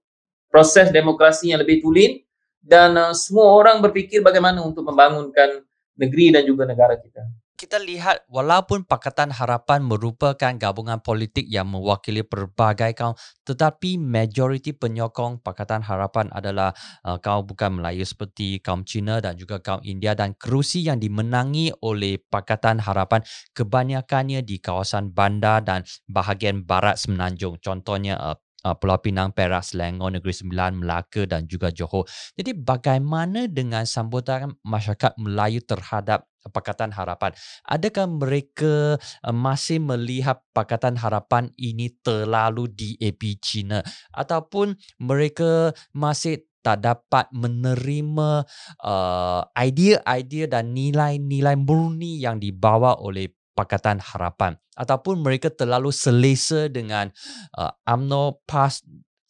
[0.52, 2.22] proses demokrasi yang lebih tulen
[2.62, 5.64] dan uh, semua orang berfikir bagaimana untuk membangunkan
[5.98, 7.24] negeri dan juga negara kita
[7.62, 13.14] kita lihat walaupun Pakatan Harapan merupakan gabungan politik yang mewakili pelbagai kaum
[13.46, 16.74] tetapi majoriti penyokong Pakatan Harapan adalah
[17.06, 21.70] uh, kaum bukan Melayu seperti kaum Cina dan juga kaum India dan kerusi yang dimenangi
[21.86, 23.22] oleh Pakatan Harapan
[23.54, 27.62] kebanyakannya di kawasan bandar dan bahagian barat semenanjung.
[27.62, 32.06] Contohnya uh, uh, Pulau Pinang, Perak, Selangor, Negeri Sembilan, Melaka dan juga Johor.
[32.38, 37.38] Jadi bagaimana dengan sambutan masyarakat Melayu terhadap Pakatan Harapan?
[37.70, 46.86] Adakah mereka uh, masih melihat Pakatan Harapan ini terlalu DAP China ataupun mereka masih tak
[46.86, 48.46] dapat menerima
[48.86, 57.14] uh, idea-idea dan nilai-nilai murni yang dibawa oleh Pakatan Harapan ataupun mereka terlalu selesa dengan
[57.54, 58.82] uh, UMNO PAS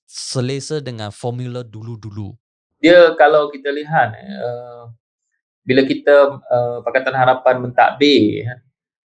[0.08, 2.32] selesa dengan formula dulu-dulu.
[2.80, 4.88] Dia kalau kita lihat uh,
[5.68, 8.48] bila kita uh, Pakatan Harapan mentadbir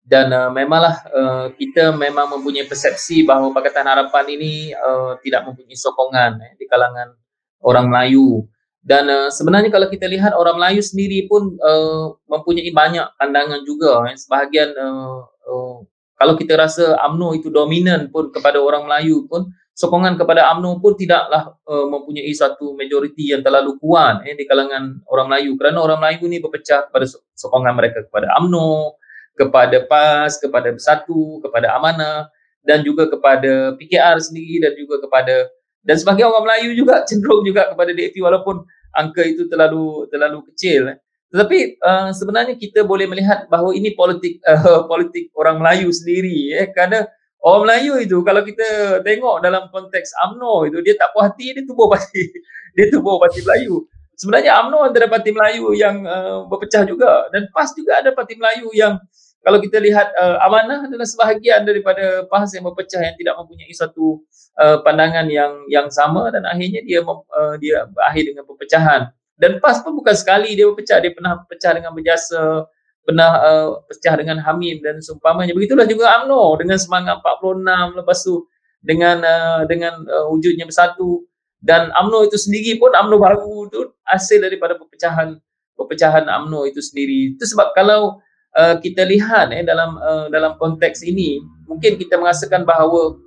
[0.04, 5.80] dan uh, memanglah uh, kita memang mempunyai persepsi bahawa Pakatan Harapan ini uh, tidak mempunyai
[5.80, 7.16] sokongan eh, di kalangan
[7.64, 8.44] orang Melayu
[8.84, 14.04] dan uh, sebenarnya kalau kita lihat orang Melayu sendiri pun uh, mempunyai banyak pandangan juga.
[14.12, 14.20] Eh.
[14.20, 15.76] Sebahagian uh, uh,
[16.20, 21.00] kalau kita rasa UMNO itu dominan pun kepada orang Melayu pun sokongan kepada UMNO pun
[21.00, 25.56] tidaklah uh, mempunyai satu majoriti yang terlalu kuat eh, di kalangan orang Melayu.
[25.56, 27.08] Kerana orang Melayu ini berpecah kepada
[27.40, 29.00] sokongan mereka kepada UMNO,
[29.40, 32.28] kepada PAS, kepada Bersatu, kepada Amanah.
[32.64, 35.52] dan juga kepada PKR sendiri dan juga kepada
[35.84, 38.64] dan sebagai orang Melayu juga cenderung juga kepada DAP walaupun
[38.96, 40.98] angka itu terlalu terlalu kecil eh.
[41.30, 46.72] tetapi uh, sebenarnya kita boleh melihat bahawa ini politik uh, politik orang Melayu sendiri eh.
[46.72, 47.04] Kerana
[47.44, 51.64] orang Melayu itu kalau kita tengok dalam konteks AMNO itu dia tak puas hati dia
[51.68, 52.32] tubuh parti
[52.76, 53.84] dia tubuh parti Melayu.
[54.14, 57.28] Sebenarnya AMNO antara parti Melayu yang uh, berpecah juga.
[57.34, 59.02] Dan PAS juga ada parti Melayu yang
[59.44, 64.24] kalau kita lihat uh, amanah adalah sebahagian daripada PAS yang berpecah yang tidak mempunyai satu
[64.56, 69.12] uh, pandangan yang yang sama dan akhirnya dia uh, dia berakhir dengan perpecahan.
[69.36, 71.04] Dan PAS pun bukan sekali dia berpecah.
[71.04, 72.64] Dia pernah pecah dengan berjasa
[73.04, 75.52] pernah uh, pecah dengan Hamim dan seumpamanya.
[75.52, 78.48] Begitulah juga AMNO dengan semangat 46 lepas tu
[78.80, 81.28] dengan uh, dengan uh, wujudnya bersatu.
[81.60, 85.36] Dan AMNO itu sendiri pun AMNO baru tu hasil daripada perpecahan
[85.76, 87.36] perpecahan AMNO itu sendiri.
[87.36, 88.24] Itu sebab kalau
[88.58, 93.18] uh, kita lihat eh dalam uh, dalam konteks ini mungkin kita merasakan bahawa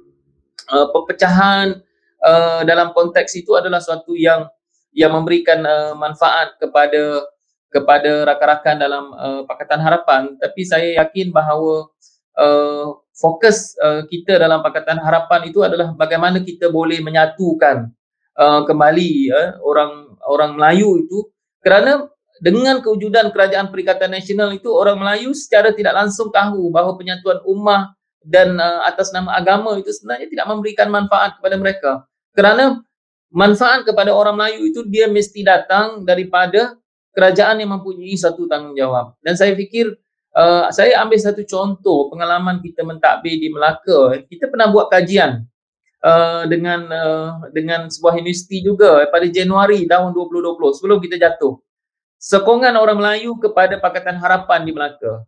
[0.70, 1.82] uh, perpecahan
[2.22, 4.46] uh, dalam konteks itu adalah suatu yang
[4.96, 7.26] yang memberikan uh, manfaat kepada
[7.68, 10.22] kepada rakan-rakan dalam uh, Pakatan Harapan.
[10.40, 11.92] Tapi saya yakin bahawa
[12.40, 17.92] uh, fokus uh, kita dalam Pakatan Harapan itu adalah bagaimana kita boleh menyatukan
[18.40, 21.28] uh, kembali uh, orang orang Melayu itu.
[21.60, 27.40] Kerana dengan kewujudan kerajaan perikatan nasional itu orang Melayu secara tidak langsung tahu bahawa penyatuan
[27.48, 31.90] ummah dan uh, atas nama agama itu sebenarnya tidak memberikan manfaat kepada mereka.
[32.36, 32.82] Kerana
[33.32, 36.76] manfaat kepada orang Melayu itu dia mesti datang daripada
[37.16, 39.16] kerajaan yang mempunyai satu tanggungjawab.
[39.24, 39.96] Dan saya fikir
[40.36, 44.20] uh, saya ambil satu contoh pengalaman kita mentadbir di Melaka.
[44.28, 45.40] Kita pernah buat kajian
[46.04, 51.65] uh, dengan uh, dengan sebuah universiti juga pada Januari tahun 2020 sebelum kita jatuh
[52.20, 55.24] sokongan orang Melayu kepada Pakatan Harapan di Melaka.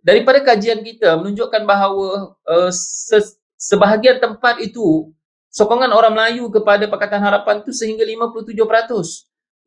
[0.00, 5.12] Daripada kajian kita menunjukkan bahawa uh, se- sebahagian tempat itu
[5.52, 8.56] sokongan orang Melayu kepada Pakatan Harapan itu sehingga 57%.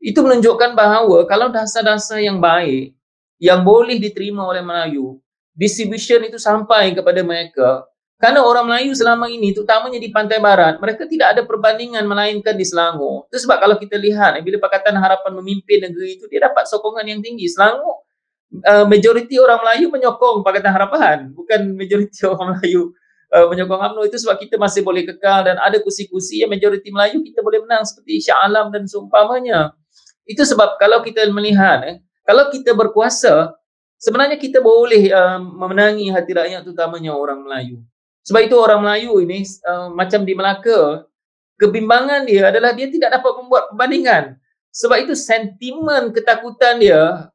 [0.04, 2.98] Itu menunjukkan bahawa kalau dasar-dasar yang baik
[3.38, 5.20] yang boleh diterima oleh Melayu,
[5.54, 7.86] distribution itu sampai kepada mereka,
[8.24, 12.64] kerana orang Melayu selama ini, terutamanya di pantai barat, mereka tidak ada perbandingan melainkan di
[12.64, 13.28] Selangor.
[13.28, 17.04] Itu sebab kalau kita lihat, eh, bila Pakatan Harapan memimpin negeri itu, dia dapat sokongan
[17.04, 17.52] yang tinggi.
[17.52, 18.08] Selangor,
[18.64, 21.18] uh, majoriti orang Melayu menyokong Pakatan Harapan.
[21.36, 22.96] Bukan majoriti orang Melayu
[23.36, 24.02] uh, menyokong UMNO.
[24.08, 27.84] Itu sebab kita masih boleh kekal dan ada kursi-kursi yang majoriti Melayu kita boleh menang
[27.84, 29.76] seperti Syah Alam dan seumpamanya.
[30.24, 33.52] Itu sebab kalau kita melihat, eh, kalau kita berkuasa,
[34.00, 37.84] sebenarnya kita boleh uh, memenangi hati rakyat terutamanya orang Melayu.
[38.24, 41.04] Sebab itu orang Melayu ini uh, macam di Melaka,
[41.60, 44.40] kebimbangan dia adalah dia tidak dapat membuat perbandingan.
[44.74, 47.30] Sebab itu sentimen ketakutan dia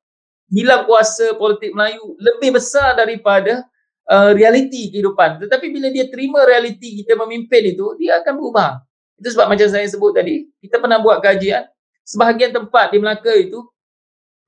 [0.49, 3.68] hilang kuasa politik Melayu lebih besar daripada
[4.09, 5.45] uh, realiti kehidupan.
[5.45, 8.80] Tetapi bila dia terima realiti kita memimpin itu, dia akan berubah.
[9.20, 11.68] Itu sebab macam saya sebut tadi, kita pernah buat kajian,
[12.07, 13.61] sebahagian tempat di Melaka itu,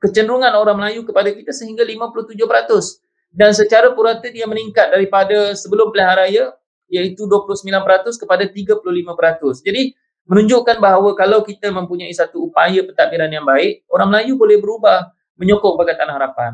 [0.01, 2.33] kecenderungan orang Melayu kepada kita sehingga 57%
[3.31, 6.45] dan secara purata dia meningkat daripada sebelum pilihan raya
[6.91, 7.71] iaitu 29%
[8.19, 9.63] kepada 35%.
[9.63, 9.95] Jadi
[10.27, 15.79] menunjukkan bahawa kalau kita mempunyai satu upaya pentadbiran yang baik, orang Melayu boleh berubah menyokong
[15.79, 16.53] Pakatan Harapan.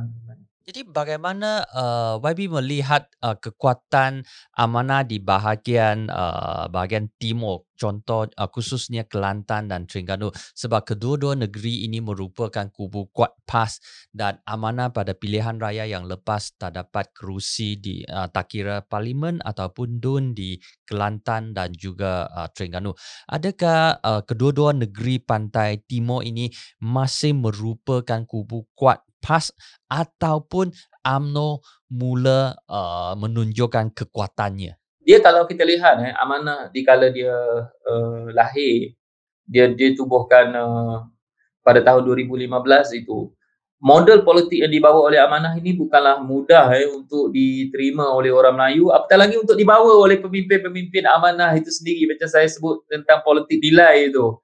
[0.66, 8.50] Jadi bagaimana uh, YB melihat uh, kekuatan amanah di bahagian uh, bahagian timur, contoh uh,
[8.50, 13.78] khususnya Kelantan dan Terengganu sebab kedua-dua negeri ini merupakan kubu kuat PAS
[14.10, 19.38] dan amanah pada pilihan raya yang lepas tak dapat kerusi di uh, tak kira parlimen
[19.46, 22.90] ataupun DUN di Kelantan dan juga uh, Terengganu.
[23.30, 26.50] Adakah uh, kedua-dua negeri pantai timur ini
[26.82, 29.50] masih merupakan kubu kuat PAS
[29.90, 30.70] ataupun
[31.02, 31.58] AMNO
[31.90, 34.78] mula uh, menunjukkan kekuatannya?
[35.02, 37.34] Dia kalau kita lihat eh, amanah di kala dia
[37.66, 38.94] uh, lahir,
[39.46, 41.06] dia ditubuhkan uh,
[41.62, 42.50] pada tahun 2015
[43.02, 43.30] itu,
[43.82, 48.90] model politik yang dibawa oleh amanah ini bukanlah mudah eh, untuk diterima oleh orang Melayu,
[48.90, 54.10] apatah lagi untuk dibawa oleh pemimpin-pemimpin amanah itu sendiri macam saya sebut tentang politik nilai
[54.10, 54.38] itu.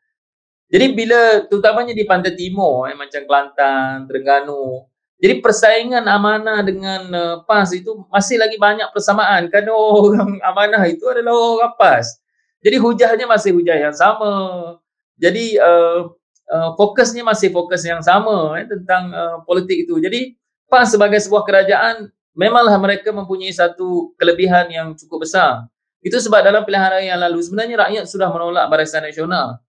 [0.72, 4.88] Jadi bila terutamanya di pantai timur eh, macam Kelantan, Terengganu,
[5.22, 11.06] jadi persaingan amanah dengan uh, PAS itu masih lagi banyak persamaan kerana orang amanah itu
[11.06, 12.18] adalah orang PAS.
[12.58, 14.34] Jadi hujahnya masih hujah yang sama.
[15.14, 16.10] Jadi uh,
[16.50, 20.02] uh, fokusnya masih fokus yang sama eh, tentang uh, politik itu.
[20.02, 20.34] Jadi
[20.66, 25.70] PAS sebagai sebuah kerajaan memanglah mereka mempunyai satu kelebihan yang cukup besar.
[26.02, 29.62] Itu sebab dalam pilihan raya yang lalu sebenarnya rakyat sudah menolak Barisan Nasional.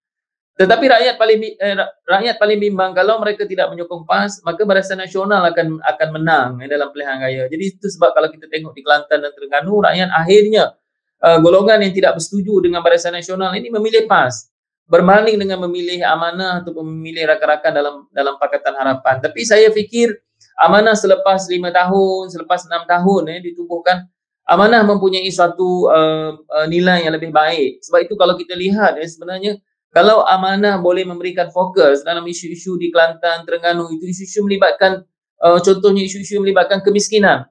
[0.53, 1.75] Tetapi rakyat paling eh,
[2.05, 6.69] rakyat paling bimbang kalau mereka tidak menyokong PAS, maka Barisan Nasional akan akan menang eh,
[6.69, 7.43] dalam pilihan raya.
[7.49, 10.77] Jadi itu sebab kalau kita tengok di Kelantan dan Terengganu, rakyat akhirnya
[11.25, 16.61] uh, golongan yang tidak bersetuju dengan Barisan Nasional ini memilih PAS berbanding dengan memilih amanah
[16.61, 19.23] atau memilih rakan-rakan dalam dalam Pakatan Harapan.
[19.23, 20.11] Tapi saya fikir
[20.59, 24.05] amanah selepas lima tahun, selepas enam tahun eh, ditubuhkan,
[24.45, 27.79] amanah mempunyai suatu uh, uh, nilai yang lebih baik.
[27.81, 29.57] Sebab itu kalau kita lihat eh, sebenarnya
[29.93, 35.05] kalau amanah boleh memberikan fokus dalam isu-isu di Kelantan, Terengganu, itu isu-isu melibatkan
[35.37, 37.45] uh, contohnya isu-isu melibatkan kemiskinan,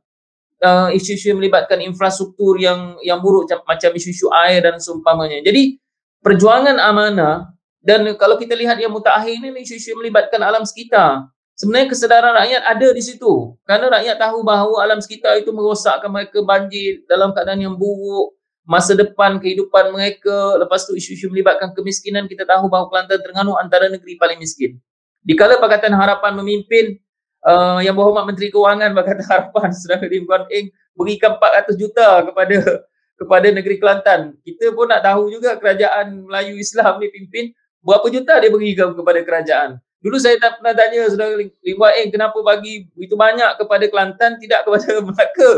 [0.59, 5.38] uh, isu-isu melibatkan infrastruktur yang yang buruk macam isu-isu air dan seumpamanya.
[5.47, 5.78] Jadi
[6.18, 11.30] perjuangan amanah dan kalau kita lihat yang mutakhir ini isu-isu melibatkan alam sekitar.
[11.53, 13.55] Sebenarnya kesedaran rakyat ada di situ.
[13.62, 18.34] Kerana rakyat tahu bahawa alam sekitar itu merosakkan mereka banjir dalam keadaan yang buruk,
[18.66, 20.58] masa depan kehidupan mereka.
[20.58, 24.78] Lepas tu isu-isu melibatkan kemiskinan, kita tahu bahawa Kelantan Terengganu antara negeri paling miskin.
[25.22, 26.98] Dikala Pakatan Harapan memimpin,
[27.46, 32.56] uh, yang berhormat Menteri Kewangan berkata harapan Saudara Lim Kuan Eng berikan 400 juta kepada
[33.20, 34.20] kepada negeri Kelantan.
[34.42, 37.44] Kita pun nak tahu juga kerajaan Melayu Islam ni pimpin
[37.82, 39.70] berapa juta dia beri kepada kerajaan.
[40.02, 44.38] Dulu saya tak pernah tanya Saudara Lim Kuan Eng kenapa bagi begitu banyak kepada Kelantan
[44.38, 45.52] tidak kepada Melaka.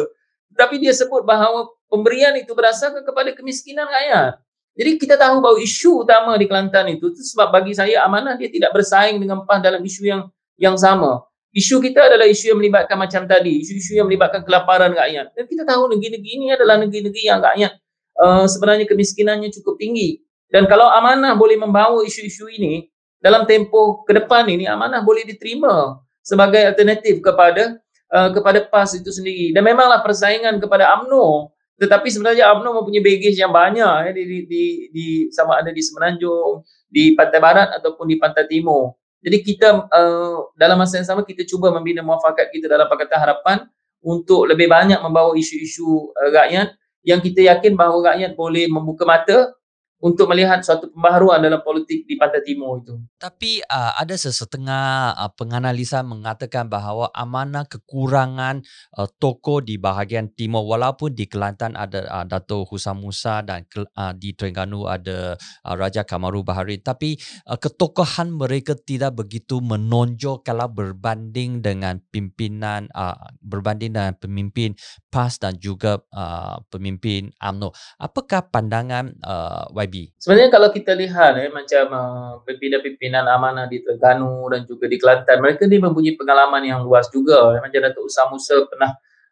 [0.54, 4.38] Tapi dia sebut bahawa pemberian itu berdasarkan kepada kemiskinan rakyat.
[4.74, 8.50] Jadi kita tahu bahawa isu utama di Kelantan itu, itu sebab bagi saya amanah dia
[8.50, 10.22] tidak bersaing dengan PAS dalam isu yang
[10.58, 11.22] yang sama.
[11.54, 15.30] Isu kita adalah isu yang melibatkan macam tadi, isu-isu yang melibatkan kelaparan rakyat.
[15.38, 17.72] Dan kita tahu negeri-negeri ini adalah negeri-negeri yang rakyat
[18.18, 20.18] uh, sebenarnya kemiskinannya cukup tinggi.
[20.50, 22.90] Dan kalau amanah boleh membawa isu-isu ini
[23.22, 27.78] dalam tempoh ke depan ini, amanah boleh diterima sebagai alternatif kepada
[28.10, 29.54] uh, kepada PAS itu sendiri.
[29.54, 34.38] Dan memanglah persaingan kepada UMNO tetapi sebenarnya UMNO mempunyai baggage yang banyak eh, di, di,
[34.46, 38.94] di, di, sama ada di Semenanjung, di Pantai Barat ataupun di Pantai Timur.
[39.24, 43.58] Jadi kita uh, dalam masa yang sama kita cuba membina muafakat kita dalam Pakatan Harapan
[44.04, 49.56] untuk lebih banyak membawa isu-isu uh, rakyat yang kita yakin bahawa rakyat boleh membuka mata
[50.04, 53.00] untuk melihat suatu pembaharuan dalam politik di Pantai Timur itu.
[53.16, 58.60] Tapi uh, ada sesetengah uh, penganalisa mengatakan bahawa amanah kekurangan
[59.00, 63.64] uh, tokoh di bahagian timur walaupun di Kelantan ada uh, Dato' Husam Musa dan
[63.96, 67.16] uh, di Terengganu ada uh, Raja Kamaru Bahari tapi
[67.48, 74.76] uh, ketokohan mereka tidak begitu menonjol kalau berbanding dengan pimpinan uh, berbanding dengan pemimpin
[75.08, 77.72] PAS dan juga uh, pemimpin AMNO.
[77.96, 84.48] Apakah pandangan uh, YB Sebenarnya kalau kita lihat eh, macam uh, pimpinan-pimpinan amanah di Terengganu
[84.50, 87.54] dan juga di Kelantan, mereka ni mempunyai pengalaman yang luas juga.
[87.54, 87.60] Eh.
[87.62, 88.90] Macam Datuk Usam Musa pernah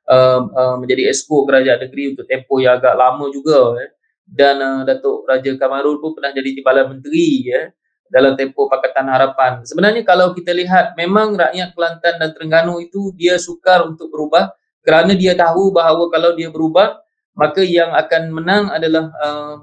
[0.08, 3.82] uh, uh, menjadi esko kerajaan negeri untuk tempoh yang agak lama juga.
[3.82, 3.90] Eh.
[4.22, 7.74] Dan uh, Datuk Raja Kamarul pun pernah jadi timbalan menteri eh,
[8.12, 9.64] dalam tempoh Pakatan Harapan.
[9.64, 14.52] Sebenarnya kalau kita lihat, memang rakyat Kelantan dan Terengganu itu dia sukar untuk berubah
[14.82, 16.98] kerana dia tahu bahawa kalau dia berubah,
[17.38, 19.56] maka yang akan menang adalah uh,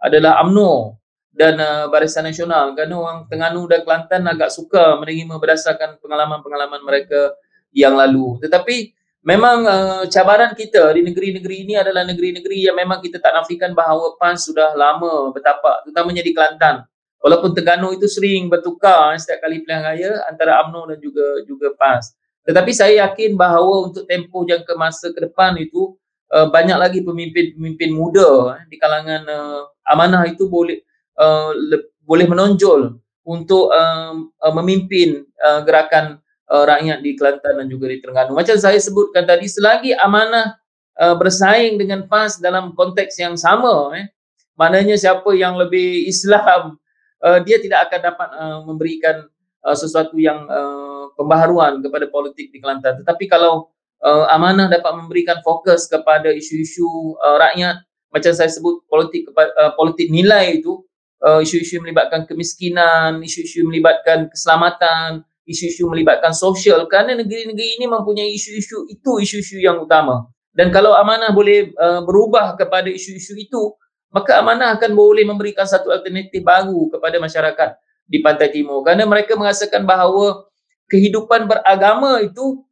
[0.00, 6.00] adalah UMNO dan uh, Barisan Nasional kerana orang Terengganu dan Kelantan agak suka menerima berdasarkan
[6.02, 7.36] pengalaman-pengalaman mereka
[7.70, 8.40] yang lalu.
[8.42, 8.92] Tetapi
[9.22, 14.18] memang uh, cabaran kita di negeri-negeri ini adalah negeri-negeri yang memang kita tak nafikan bahawa
[14.18, 16.82] PAS sudah lama bertapak, terutamanya di Kelantan.
[17.20, 22.16] Walaupun Terengganu itu sering bertukar setiap kali pilihan raya antara UMNO dan juga juga PAS.
[22.48, 25.99] Tetapi saya yakin bahawa untuk tempoh jangka masa ke depan itu
[26.32, 30.80] uh, banyak lagi pemimpin-pemimpin muda uh, di kalangan uh, amanah itu boleh
[31.18, 36.18] uh, le- boleh menonjol untuk um, uh, memimpin uh, gerakan
[36.50, 38.34] uh, rakyat di Kelantan dan juga di Terengganu.
[38.34, 40.58] Macam saya sebutkan tadi, selagi amanah
[40.98, 44.10] uh, bersaing dengan PAS dalam konteks yang sama, eh,
[44.58, 46.76] maknanya siapa yang lebih Islam,
[47.22, 49.30] uh, dia tidak akan dapat uh, memberikan
[49.62, 52.98] uh, sesuatu yang uh, pembaharuan kepada politik di Kelantan.
[53.04, 53.70] Tetapi kalau
[54.04, 60.10] uh, amanah dapat memberikan fokus kepada isu-isu uh, rakyat, macam saya sebut politik uh, politik
[60.10, 60.82] nilai itu
[61.22, 66.84] uh, isu-isu melibatkan kemiskinan, isu-isu melibatkan keselamatan, isu-isu melibatkan sosial.
[66.90, 70.26] Kerana negeri-negeri ini mempunyai isu-isu itu isu-isu yang utama.
[70.50, 73.62] Dan kalau amanah boleh uh, berubah kepada isu-isu itu,
[74.10, 77.70] maka amanah akan boleh memberikan satu alternatif baru kepada masyarakat
[78.10, 78.82] di Pantai Timur.
[78.82, 80.50] Kerana mereka merasakan bahawa
[80.90, 82.66] kehidupan beragama itu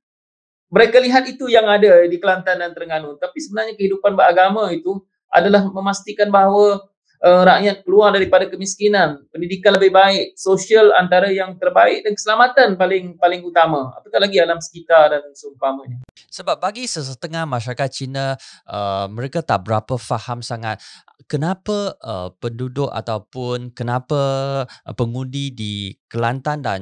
[0.68, 5.68] mereka lihat itu yang ada di Kelantan dan Terengganu tapi sebenarnya kehidupan beragama itu adalah
[5.68, 6.80] memastikan bahawa
[7.22, 13.18] uh, rakyat keluar daripada kemiskinan, pendidikan lebih baik, sosial antara yang terbaik dan keselamatan paling
[13.18, 13.94] paling utama.
[13.98, 16.02] Apatah lagi alam sekitar dan seumpamanya.
[16.28, 18.38] Sebab bagi sesetengah masyarakat Cina,
[18.68, 20.80] uh, mereka tak berapa faham sangat
[21.26, 24.20] kenapa uh, penduduk ataupun kenapa
[24.66, 26.80] uh, pengundi di Kelantan dan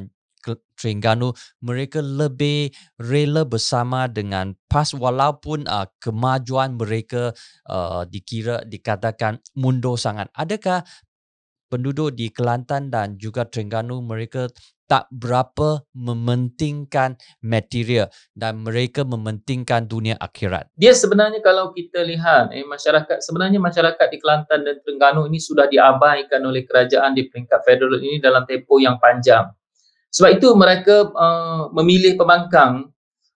[0.77, 1.33] Terengganu
[1.65, 2.71] mereka lebih
[3.01, 7.33] rela bersama dengan PAS walaupun uh, kemajuan mereka
[7.67, 10.29] uh, dikira dikatakan mundur sangat.
[10.37, 10.85] Adakah
[11.67, 14.47] penduduk di Kelantan dan juga Terengganu mereka
[14.87, 18.07] tak berapa mementingkan material
[18.39, 20.71] dan mereka mementingkan dunia akhirat.
[20.79, 25.67] Dia sebenarnya kalau kita lihat eh masyarakat sebenarnya masyarakat di Kelantan dan Terengganu ini sudah
[25.67, 29.51] diabaikan oleh kerajaan di peringkat federal ini dalam tempoh yang panjang.
[30.13, 32.89] Sebab itu mereka uh, memilih pembangkang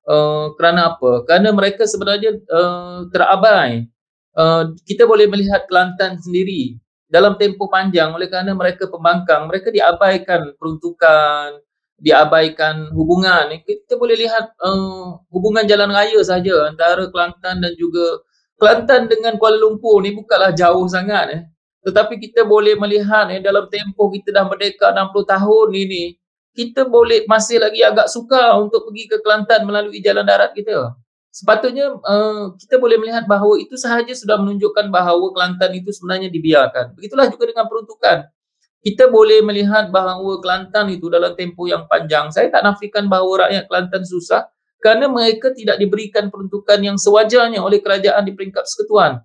[0.08, 1.26] uh, kerana apa?
[1.28, 3.86] Kerana mereka sebenarnya uh, terabai.
[4.30, 6.78] Uh, kita boleh melihat Kelantan sendiri
[7.10, 11.58] dalam tempoh panjang oleh kerana mereka pembangkang, mereka diabaikan peruntukan,
[11.98, 13.50] diabaikan hubungan.
[13.66, 18.22] Kita boleh lihat uh, hubungan jalan raya saja antara Kelantan dan juga
[18.60, 21.42] Kelantan dengan Kuala Lumpur ni bukanlah jauh sangat eh.
[21.80, 26.19] Tetapi kita boleh melihat eh, dalam tempoh kita dah merdeka 60 tahun ini,
[26.56, 30.94] kita boleh masih lagi agak suka untuk pergi ke Kelantan melalui jalan darat kita
[31.30, 36.98] sepatutnya uh, kita boleh melihat bahawa itu sahaja sudah menunjukkan bahawa Kelantan itu sebenarnya dibiarkan.
[36.98, 38.26] Begitulah juga dengan peruntukan.
[38.82, 43.64] Kita boleh melihat bahawa Kelantan itu dalam tempoh yang panjang, saya tak nafikan bahawa rakyat
[43.70, 44.50] Kelantan susah
[44.82, 49.22] kerana mereka tidak diberikan peruntukan yang sewajarnya oleh kerajaan di peringkat persekutuan.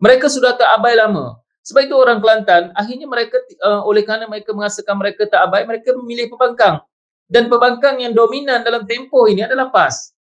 [0.00, 1.43] Mereka sudah tak abai lama.
[1.64, 5.96] Sebab itu orang Kelantan, akhirnya mereka uh, oleh kerana mereka merasakan mereka tak abai, mereka
[5.96, 6.84] memilih pembangkang.
[7.24, 10.12] Dan pembangkang yang dominan dalam tempoh ini adalah PAS.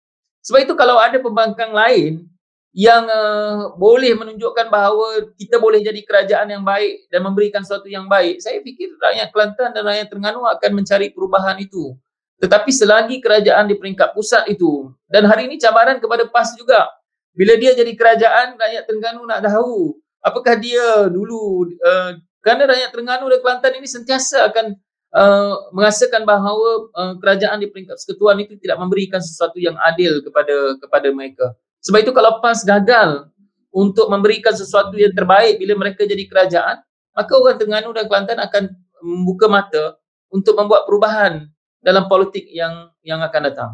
[0.48, 2.24] Sebab itu kalau ada pembangkang lain
[2.72, 8.08] yang uh, boleh menunjukkan bahawa kita boleh jadi kerajaan yang baik dan memberikan sesuatu yang
[8.08, 11.94] baik, saya fikir rakyat Kelantan dan rakyat Terengganu akan mencari perubahan itu.
[12.39, 16.88] Tetapi selagi kerajaan di peringkat pusat itu, dan hari ini cabaran kepada PAS juga,
[17.36, 23.28] bila dia jadi kerajaan, rakyat Terengganu nak tahu apakah dia dulu, uh, kerana rakyat Terengganu
[23.28, 24.80] dan Kelantan ini sentiasa akan
[25.13, 30.80] uh, merasakan bahawa uh, kerajaan di peringkat persekutuan itu tidak memberikan sesuatu yang adil kepada
[30.80, 31.45] kepada mereka.
[31.84, 33.28] Sebab itu kalau PAS gagal
[33.76, 36.80] untuk memberikan sesuatu yang terbaik bila mereka jadi kerajaan,
[37.13, 38.63] maka orang Terengganu dan Kelantan akan
[39.03, 39.84] membuka mata
[40.32, 41.51] untuk membuat perubahan
[41.84, 43.71] dalam politik yang yang akan datang.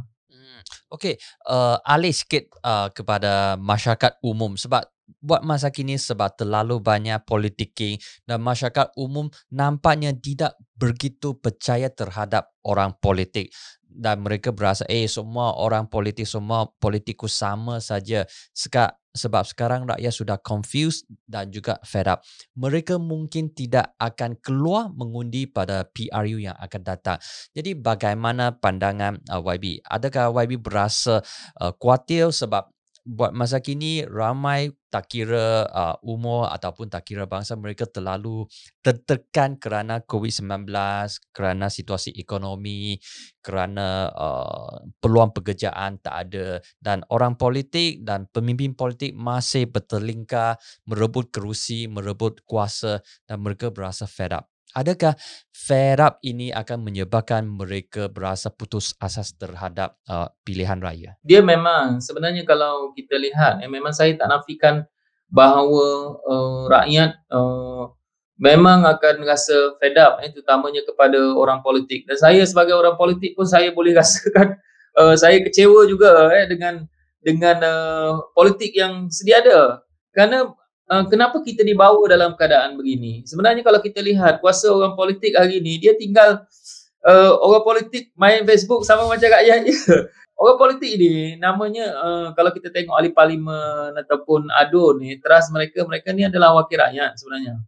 [0.89, 4.89] Okey, uh, alih sikit uh, kepada masyarakat umum sebab
[5.21, 7.97] buat masa kini sebab terlalu banyak politiking
[8.29, 13.49] dan masyarakat umum nampaknya tidak begitu percaya terhadap orang politik
[13.89, 18.29] dan mereka berasa eh semua orang politik semua politikus sama saja.
[18.53, 22.21] Seka, sebab sekarang rakyat sudah confused dan juga fed up.
[22.55, 27.17] Mereka mungkin tidak akan keluar mengundi pada PRU yang akan datang.
[27.53, 31.21] Jadi bagaimana pandangan uh, YB adakah YB berasa
[31.59, 32.69] uh, kuatir sebab
[33.09, 38.45] buat masa kini ramai tak kira uh, umur ataupun tak kira bangsa mereka terlalu
[38.85, 40.69] tertekan kerana COVID-19,
[41.33, 43.01] kerana situasi ekonomi,
[43.41, 51.33] kerana uh, peluang pekerjaan tak ada dan orang politik dan pemimpin politik masih bertelingkar merebut
[51.33, 54.58] kerusi, merebut kuasa dan mereka berasa fed up.
[54.77, 55.17] Adakah
[55.49, 61.17] fed up ini akan menyebabkan mereka berasa putus asas terhadap uh, pilihan raya?
[61.25, 64.85] Dia memang sebenarnya kalau kita lihat, eh, memang saya tak nafikan
[65.29, 67.93] bahawa uh, rakyat uh,
[68.39, 72.07] memang akan rasa fed up, eh, terutamanya kepada orang politik.
[72.07, 74.55] Dan saya sebagai orang politik pun saya boleh rasakan
[74.95, 76.87] uh, saya kecewa juga eh, dengan
[77.19, 79.83] dengan uh, politik yang sedia ada.
[80.15, 80.55] Kerana
[80.89, 83.23] uh, kenapa kita dibawa dalam keadaan begini?
[83.23, 86.43] Sebenarnya kalau kita lihat kuasa orang politik hari ini, dia tinggal
[87.05, 89.69] uh, orang politik main Facebook sama macam rakyat.
[90.39, 95.83] Orang politik ni namanya uh, kalau kita tengok ahli parlimen ataupun ADUN ni, teras mereka,
[95.83, 97.59] mereka ni adalah wakil rakyat sebenarnya.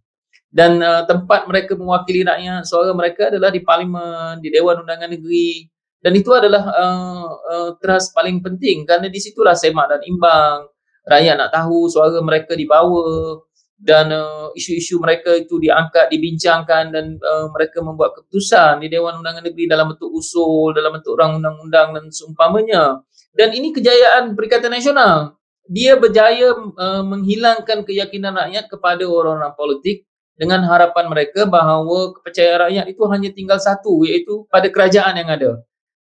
[0.47, 5.67] Dan uh, tempat mereka mewakili rakyat, suara mereka adalah di parlimen, di Dewan Undangan Negeri.
[5.99, 10.72] Dan itu adalah uh, uh, teras paling penting kerana di situlah semak dan imbang
[11.06, 13.41] rakyat nak tahu suara mereka dibawa
[13.82, 19.41] dan uh, isu-isu mereka itu diangkat, dibincangkan dan uh, mereka membuat keputusan di Dewan Undangan
[19.41, 23.02] Negeri dalam bentuk usul, dalam bentuk orang undang-undang dan seumpamanya.
[23.34, 25.34] Dan ini kejayaan Perikatan Nasional.
[25.66, 30.06] Dia berjaya uh, menghilangkan keyakinan rakyat kepada orang-orang politik
[30.38, 35.52] dengan harapan mereka bahawa kepercayaan rakyat itu hanya tinggal satu iaitu pada kerajaan yang ada.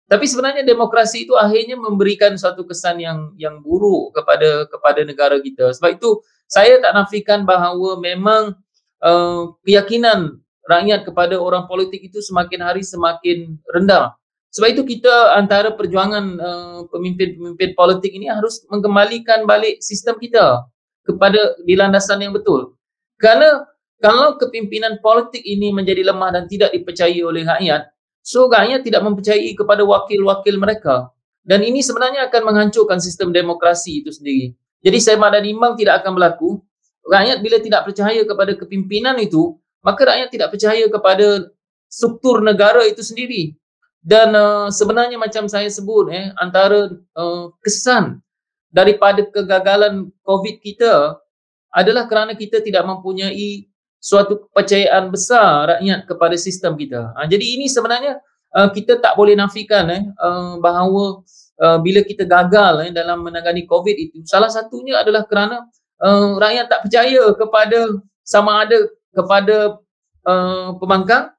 [0.09, 5.69] Tapi sebenarnya demokrasi itu akhirnya memberikan suatu kesan yang yang buruk kepada kepada negara kita.
[5.77, 8.57] Sebab itu saya tak nafikan bahawa memang
[9.05, 14.17] uh, keyakinan rakyat kepada orang politik itu semakin hari semakin rendah.
[14.49, 20.65] Sebab itu kita antara perjuangan uh, pemimpin-pemimpin politik ini harus mengembalikan balik sistem kita
[21.05, 22.73] kepada di landasan yang betul.
[23.21, 23.61] Kerana
[24.01, 29.55] kalau kepimpinan politik ini menjadi lemah dan tidak dipercayai oleh rakyat, So rakyat tidak mempercayai
[29.55, 31.09] kepada wakil-wakil mereka.
[31.43, 34.53] Dan ini sebenarnya akan menghancurkan sistem demokrasi itu sendiri.
[34.85, 36.61] Jadi semak dan imbang tidak akan berlaku.
[37.09, 41.49] Rakyat bila tidak percaya kepada kepimpinan itu, maka rakyat tidak percaya kepada
[41.89, 43.57] struktur negara itu sendiri.
[43.99, 46.87] Dan uh, sebenarnya macam saya sebut eh antara
[47.19, 48.23] uh, kesan
[48.71, 51.19] daripada kegagalan COVID kita
[51.69, 53.68] adalah kerana kita tidak mempunyai
[53.99, 57.11] suatu kepercayaan besar rakyat kepada sistem kita.
[57.19, 58.23] Ha, jadi ini sebenarnya
[58.55, 61.21] uh, kita tak boleh nafikan eh uh, bahawa
[61.59, 65.67] uh, bila kita gagal eh, dalam menangani COVID itu salah satunya adalah kerana
[65.99, 67.79] uh, rakyat tak percaya kepada
[68.23, 69.77] sama ada kepada
[70.23, 71.35] uh, pembangkang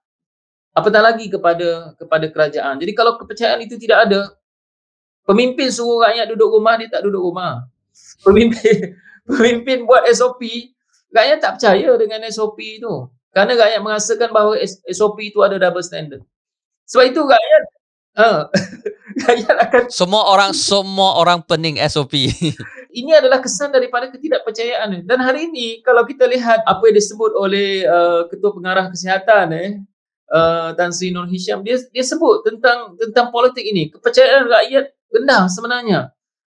[0.76, 2.76] apatah lagi kepada kepada kerajaan.
[2.78, 4.20] Jadi kalau kepercayaan itu tidak ada
[5.24, 7.64] pemimpin suruh rakyat duduk rumah dia tak duduk rumah.
[8.20, 8.94] Pemimpin
[9.30, 10.44] pemimpin buat SOP
[11.14, 13.10] rakyat tak percaya dengan SOP itu.
[13.30, 14.58] Kerana rakyat merasakan bahawa
[14.90, 16.22] SOP itu ada double standard.
[16.90, 17.62] Sebab itu rakyat
[18.18, 18.40] uh,
[19.30, 22.14] rakyat akan semua orang semua orang pening SOP.
[22.98, 25.06] ini adalah kesan daripada ketidakpercayaan.
[25.06, 29.70] Dan hari ini kalau kita lihat apa yang disebut oleh uh, ketua pengarah kesihatan eh
[30.34, 33.94] uh, Tan Sri Nur Hisham dia dia sebut tentang tentang politik ini.
[33.94, 34.84] Kepercayaan rakyat
[35.14, 36.00] rendah sebenarnya.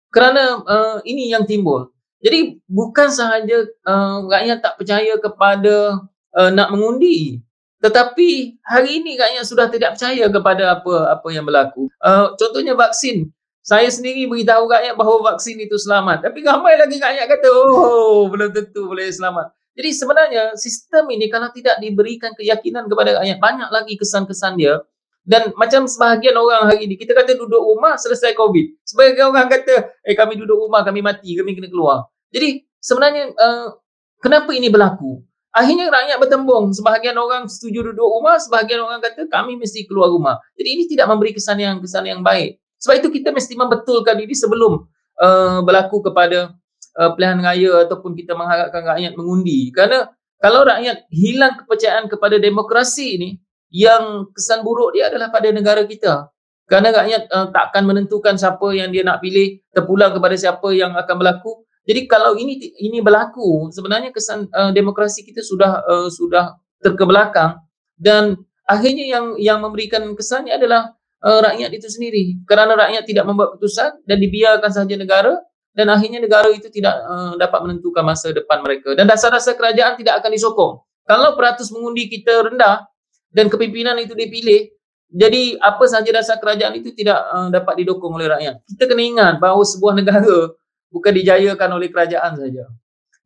[0.10, 1.92] Kerana uh, ini yang timbul.
[2.20, 6.04] Jadi bukan sahaja uh, rakyat tak percaya kepada
[6.36, 7.40] uh, nak mengundi
[7.80, 11.88] tetapi hari ini rakyat sudah tidak percaya kepada apa apa yang berlaku.
[12.04, 13.32] Uh, contohnya vaksin.
[13.64, 16.28] Saya sendiri beritahu rakyat bahawa vaksin itu selamat.
[16.28, 19.56] Tapi ramai lagi rakyat kata, oh belum tentu boleh selamat.
[19.80, 24.84] Jadi sebenarnya sistem ini kalau tidak diberikan keyakinan kepada rakyat, banyak lagi kesan-kesan dia.
[25.30, 28.82] Dan macam sebahagian orang hari ini, kita kata duduk rumah selesai COVID.
[28.82, 32.10] Sebahagian orang kata, eh kami duduk rumah, kami mati, kami kena keluar.
[32.34, 33.78] Jadi sebenarnya uh,
[34.26, 35.22] kenapa ini berlaku?
[35.54, 36.74] Akhirnya rakyat bertembung.
[36.74, 40.42] Sebahagian orang setuju duduk rumah, sebahagian orang kata kami mesti keluar rumah.
[40.58, 42.58] Jadi ini tidak memberi kesan yang kesan yang baik.
[42.82, 44.82] Sebab itu kita mesti membetulkan diri sebelum
[45.22, 46.58] uh, berlaku kepada
[46.98, 49.70] uh, pilihan raya ataupun kita mengharapkan rakyat mengundi.
[49.70, 50.10] Kerana
[50.42, 53.30] kalau rakyat hilang kepercayaan kepada demokrasi ini,
[53.70, 56.30] yang kesan buruk dia adalah pada negara kita.
[56.70, 61.16] Kerana rakyat uh, takkan menentukan siapa yang dia nak pilih, terpulang kepada siapa yang akan
[61.18, 61.66] berlaku.
[61.90, 67.58] Jadi kalau ini ini berlaku, sebenarnya kesan uh, demokrasi kita sudah uh, sudah terkebelakang
[67.98, 68.38] dan
[68.70, 70.94] akhirnya yang yang memberikan kesannya adalah
[71.26, 72.38] uh, rakyat itu sendiri.
[72.46, 75.34] Kerana rakyat tidak membuat keputusan dan dibiarkan sahaja negara
[75.74, 80.22] dan akhirnya negara itu tidak uh, dapat menentukan masa depan mereka dan dasar-dasar kerajaan tidak
[80.22, 80.74] akan disokong.
[81.10, 82.86] Kalau peratus mengundi kita rendah
[83.30, 84.74] dan kepimpinan itu dipilih,
[85.10, 88.62] jadi apa sahaja dasar kerajaan itu tidak uh, dapat didukung oleh rakyat.
[88.66, 90.54] Kita kena ingat bahawa sebuah negara
[90.94, 92.70] bukan dijayakan oleh kerajaan saja.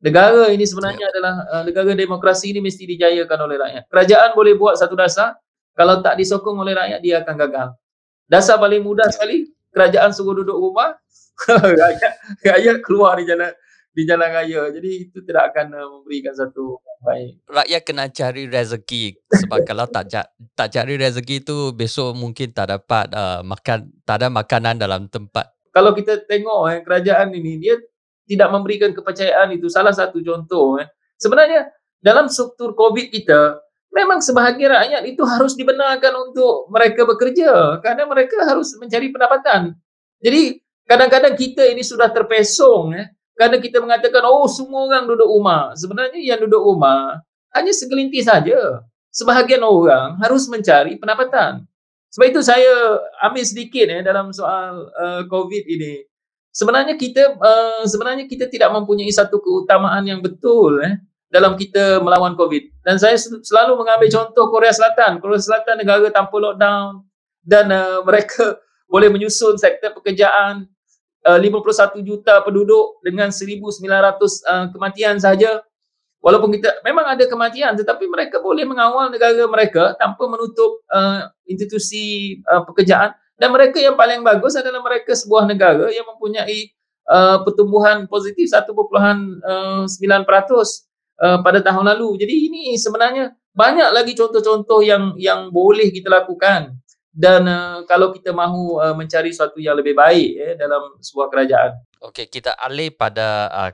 [0.03, 1.11] Negara ini sebenarnya ya.
[1.11, 3.83] adalah uh, negara demokrasi ini mesti dijayakan oleh rakyat.
[3.87, 5.35] Kerajaan boleh buat satu dasar,
[5.75, 7.67] kalau tak disokong oleh rakyat dia akan gagal.
[8.27, 9.13] Dasar paling mudah ya.
[9.15, 10.95] sekali, kerajaan suruh duduk rumah,
[11.83, 12.13] rakyat,
[12.47, 13.51] rakyat keluar di jalan
[13.91, 14.71] di jalan raya.
[14.71, 17.31] Jadi itu tidak akan uh, memberikan satu baik.
[17.45, 23.11] Rakyat kena cari rezeki sebab kalau tak tak cari rezeki itu besok mungkin tak dapat
[23.11, 25.51] uh, makan tak ada makanan dalam tempat.
[25.75, 27.75] Kalau kita tengok eh, kerajaan ini dia
[28.23, 29.67] tidak memberikan kepercayaan itu.
[29.67, 30.87] Salah satu contoh eh.
[31.19, 31.67] sebenarnya
[31.99, 33.59] dalam struktur covid kita
[33.91, 37.83] memang sebahagian rakyat itu harus dibenarkan untuk mereka bekerja.
[37.83, 39.75] Kerana mereka harus mencari pendapatan.
[40.23, 45.73] Jadi kadang-kadang kita ini sudah terpesong eh kerana kita mengatakan oh semua orang duduk rumah
[45.73, 47.21] sebenarnya yang duduk rumah
[47.53, 48.81] hanya segelintir saja
[49.13, 51.65] sebahagian orang harus mencari pendapatan
[52.13, 56.05] sebab itu saya ambil sedikit eh dalam soal uh, COVID ini.
[56.53, 61.01] Sebenarnya kita uh, sebenarnya kita tidak mempunyai satu keutamaan yang betul eh
[61.33, 62.85] dalam kita melawan COVID.
[62.85, 65.17] Dan saya selalu mengambil contoh Korea Selatan.
[65.17, 67.01] Korea Selatan negara tanpa lockdown
[67.41, 68.61] dan uh, mereka
[68.93, 70.69] boleh menyusun sektor pekerjaan
[71.27, 75.63] uh, 51 juta penduduk dengan 1900 uh, kematian saja
[76.23, 82.39] walaupun kita memang ada kematian tetapi mereka boleh mengawal negara mereka tanpa menutup uh, institusi
[82.47, 83.11] uh, pekerjaan.
[83.33, 86.69] Dan mereka yang paling bagus adalah mereka sebuah negara yang mempunyai
[87.09, 88.71] uh, pertumbuhan positif 1.9%
[89.43, 89.83] uh,
[91.19, 92.23] uh, pada tahun lalu.
[92.23, 96.77] Jadi ini sebenarnya banyak lagi contoh-contoh yang yang boleh kita lakukan
[97.13, 101.77] dan uh, kalau kita mahu uh, mencari sesuatu yang lebih baik eh, dalam sebuah kerajaan.
[102.01, 103.71] Okey, kita alih pada uh,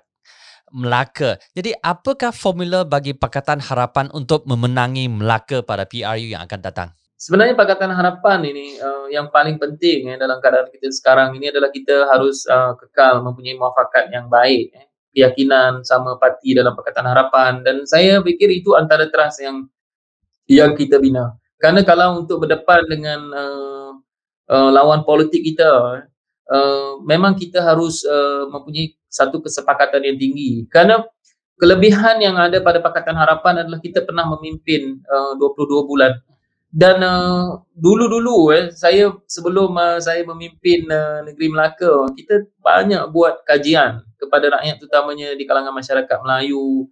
[0.69, 1.41] Melaka.
[1.55, 6.89] Jadi apakah formula bagi Pakatan Harapan untuk memenangi Melaka pada PRU yang akan datang?
[7.19, 11.67] Sebenarnya Pakatan Harapan ini uh, yang paling penting eh, dalam keadaan kita sekarang ini adalah
[11.67, 14.71] kita harus uh, kekal mempunyai muafakat yang baik.
[14.71, 14.87] Eh.
[15.09, 19.67] Keyakinan sama parti dalam Pakatan Harapan dan saya fikir itu antara teras yang
[20.47, 21.35] yang kita bina.
[21.59, 23.91] Kerana kalau untuk berdepan dengan uh,
[24.47, 26.01] uh, lawan politik kita,
[26.47, 30.63] uh, memang kita harus uh, mempunyai satu kesepakatan yang tinggi.
[30.71, 31.03] Kerana
[31.59, 36.15] kelebihan yang ada pada Pakatan Harapan adalah kita pernah memimpin uh, 22 bulan.
[36.69, 43.41] Dan uh, dulu-dulu eh saya sebelum uh, saya memimpin uh, negeri Melaka, kita banyak buat
[43.41, 46.85] kajian kepada rakyat terutamanya di kalangan masyarakat Melayu,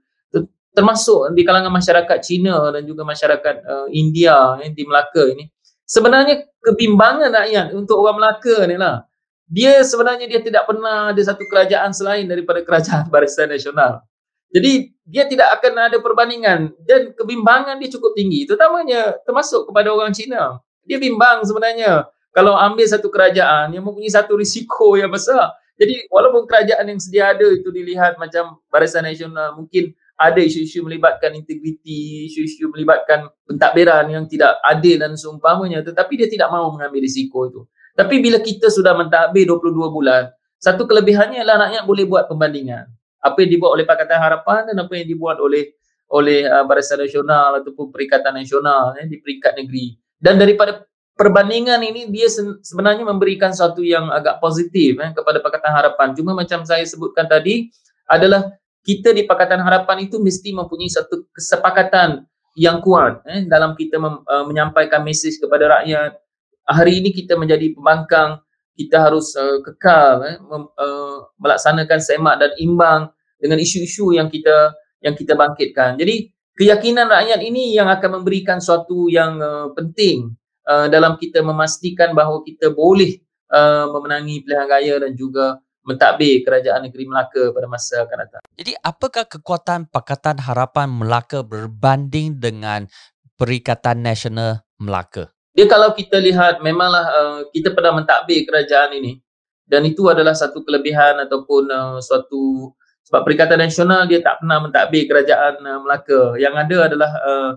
[0.78, 5.50] termasuk di kalangan masyarakat Cina dan juga masyarakat uh, India eh, di Melaka ini.
[5.90, 9.02] Sebenarnya kebimbangan rakyat untuk orang Melaka ni lah.
[9.50, 14.06] Dia sebenarnya dia tidak pernah ada satu kerajaan selain daripada kerajaan Barisan Nasional.
[14.54, 20.14] Jadi dia tidak akan ada perbandingan dan kebimbangan dia cukup tinggi terutamanya termasuk kepada orang
[20.14, 20.62] Cina.
[20.88, 25.58] Dia bimbang sebenarnya kalau ambil satu kerajaan yang mempunyai satu risiko yang besar.
[25.78, 31.38] Jadi walaupun kerajaan yang sedia ada itu dilihat macam Barisan Nasional mungkin ada isu-isu melibatkan
[31.38, 37.46] integriti, isu-isu melibatkan pentadbiran yang tidak adil dan seumpamanya tetapi dia tidak mahu mengambil risiko
[37.46, 37.62] itu.
[37.94, 42.90] Tapi bila kita sudah mentadbir 22 bulan, satu kelebihannya adalah rakyat boleh buat pembandingan
[43.22, 45.74] apa yang dibuat oleh Pakatan Harapan dan apa yang dibuat oleh
[46.08, 49.98] oleh uh, Barisan Nasional ataupun Perikatan Nasional eh, di peringkat negeri.
[50.16, 50.88] Dan daripada
[51.18, 52.32] perbandingan ini dia
[52.64, 56.16] sebenarnya memberikan satu yang agak positif eh, kepada Pakatan Harapan.
[56.16, 57.68] Cuma macam saya sebutkan tadi
[58.08, 58.48] adalah
[58.88, 62.24] kita di Pakatan Harapan itu mesti mempunyai satu kesepakatan
[62.56, 66.16] yang kuat eh, dalam kita mem, uh, menyampaikan mesej kepada rakyat.
[66.64, 68.40] Hari ini kita menjadi pembangkang,
[68.80, 74.72] kita harus uh, kekal eh, mem, uh, melaksanakan semak dan imbang dengan isu-isu yang kita
[75.04, 76.00] yang kita bangkitkan.
[76.00, 80.32] Jadi keyakinan rakyat ini yang akan memberikan suatu yang uh, penting
[80.64, 83.20] uh, dalam kita memastikan bahawa kita boleh
[83.52, 88.42] uh, memenangi pilihan raya dan juga mentadbir kerajaan negeri Melaka pada masa akan datang.
[88.60, 92.92] Jadi apakah kekuatan Pakatan Harapan Melaka berbanding dengan
[93.40, 95.32] Perikatan Nasional Melaka?
[95.56, 99.18] Dia kalau kita lihat memanglah uh, kita pernah mentadbir kerajaan ini
[99.66, 102.76] dan itu adalah satu kelebihan ataupun uh, suatu
[103.08, 106.36] sebab Perikatan Nasional dia tak pernah mentadbir kerajaan uh, Melaka.
[106.36, 107.52] Yang ada adalah uh,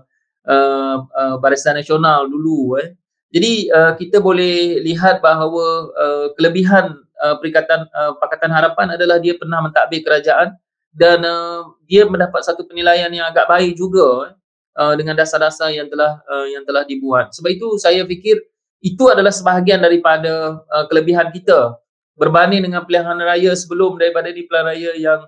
[0.47, 2.79] uh, uh, Barisan Nasional dulu.
[2.79, 2.95] Eh.
[3.31, 9.37] Jadi uh, kita boleh lihat bahawa uh, kelebihan uh, Perikatan uh, Pakatan Harapan adalah dia
[9.37, 10.57] pernah mentadbir kerajaan
[10.91, 14.35] dan uh, dia mendapat satu penilaian yang agak baik juga
[14.75, 17.31] uh, dengan dasar-dasar yang telah uh, yang telah dibuat.
[17.31, 18.41] Sebab itu saya fikir
[18.81, 21.77] itu adalah sebahagian daripada uh, kelebihan kita
[22.17, 25.21] berbanding dengan pilihan raya sebelum daripada di pilihan raya yang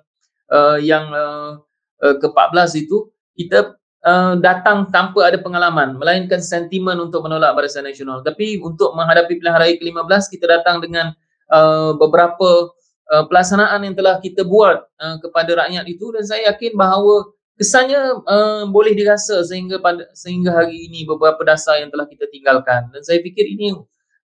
[0.52, 1.62] uh, yang uh,
[2.04, 8.22] uh, ke-14 itu kita uh, datang tanpa ada pengalaman melainkan sentimen untuk menolak Barisan Nasional
[8.26, 11.16] tapi untuk menghadapi pilihan raya ke-15 kita datang dengan
[11.54, 12.74] uh, beberapa
[13.14, 18.01] uh, pelaksanaan yang telah kita buat uh, kepada rakyat itu dan saya yakin bahawa kesannya
[18.26, 23.01] uh, boleh dirasa sehingga pada sehingga hari ini beberapa dasar yang telah kita tinggalkan dan
[23.06, 23.78] saya fikir ini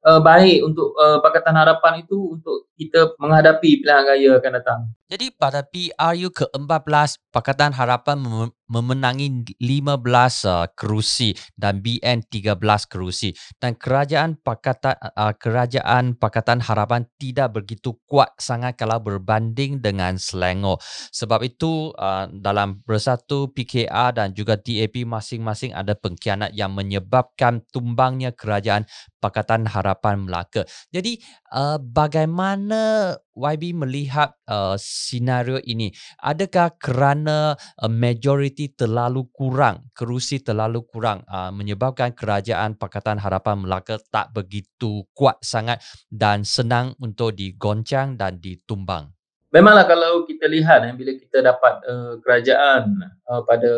[0.05, 4.81] uh, baik untuk uh, Pakatan Harapan itu untuk kita menghadapi pilihan raya akan datang.
[5.09, 9.97] Jadi pada PRU ke-14 Pakatan Harapan mem- memenangi 15
[10.45, 12.53] uh, kerusi dan BN 13
[12.85, 20.21] kerusi dan kerajaan Pakatan uh, kerajaan Pakatan Harapan tidak begitu kuat sangat kalau berbanding dengan
[20.21, 20.77] Selangor.
[21.09, 28.29] Sebab itu uh, dalam bersatu PKR dan juga DAP masing-masing ada pengkhianat yang menyebabkan tumbangnya
[28.29, 28.85] kerajaan
[29.17, 30.69] Pakatan Harapan Melaka.
[30.93, 31.17] Jadi
[31.53, 35.93] uh, bagaimana YB melihat uh, senario ini?
[36.21, 43.97] Adakah kerana uh, majoriti terlalu kurang kerusi terlalu kurang uh, menyebabkan kerajaan Pakatan Harapan Melaka
[44.09, 49.13] tak begitu kuat sangat dan senang untuk digoncang dan ditumbang?
[49.49, 53.71] Memanglah kalau kita lihat eh, bila kita dapat uh, kerajaan uh, pada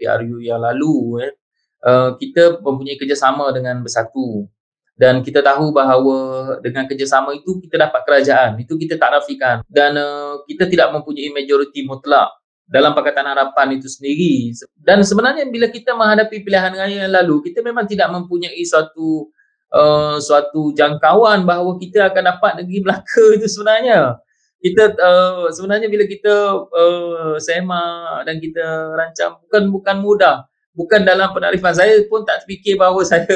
[0.00, 1.32] PRU yang lalu eh,
[1.84, 4.48] uh, kita mempunyai kerjasama dengan Bersatu
[4.94, 6.16] dan kita tahu bahawa
[6.62, 8.54] dengan kerjasama itu kita dapat kerajaan.
[8.62, 9.66] Itu kita tak nafikan.
[9.66, 12.30] Dan uh, kita tidak mempunyai majoriti mutlak
[12.62, 14.54] dalam Pakatan Harapan itu sendiri.
[14.78, 19.34] Dan sebenarnya bila kita menghadapi pilihan raya yang lalu kita memang tidak mempunyai suatu
[19.74, 24.22] uh, suatu jangkauan bahawa kita akan dapat negeri Melaka itu sebenarnya.
[24.62, 26.34] Kita uh, sebenarnya bila kita
[26.70, 28.64] uh, semak dan kita
[28.94, 30.36] rancang bukan bukan mudah.
[30.74, 33.26] Bukan dalam penarifan saya pun tak terfikir bahawa saya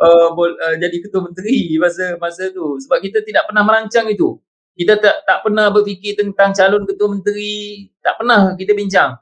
[0.00, 2.80] uh, uh, jadi ketua menteri masa masa tu.
[2.80, 4.40] Sebab kita tidak pernah merancang itu.
[4.74, 7.86] Kita tak tak pernah berfikir tentang calon ketua menteri.
[8.00, 9.20] Tak pernah kita bincang.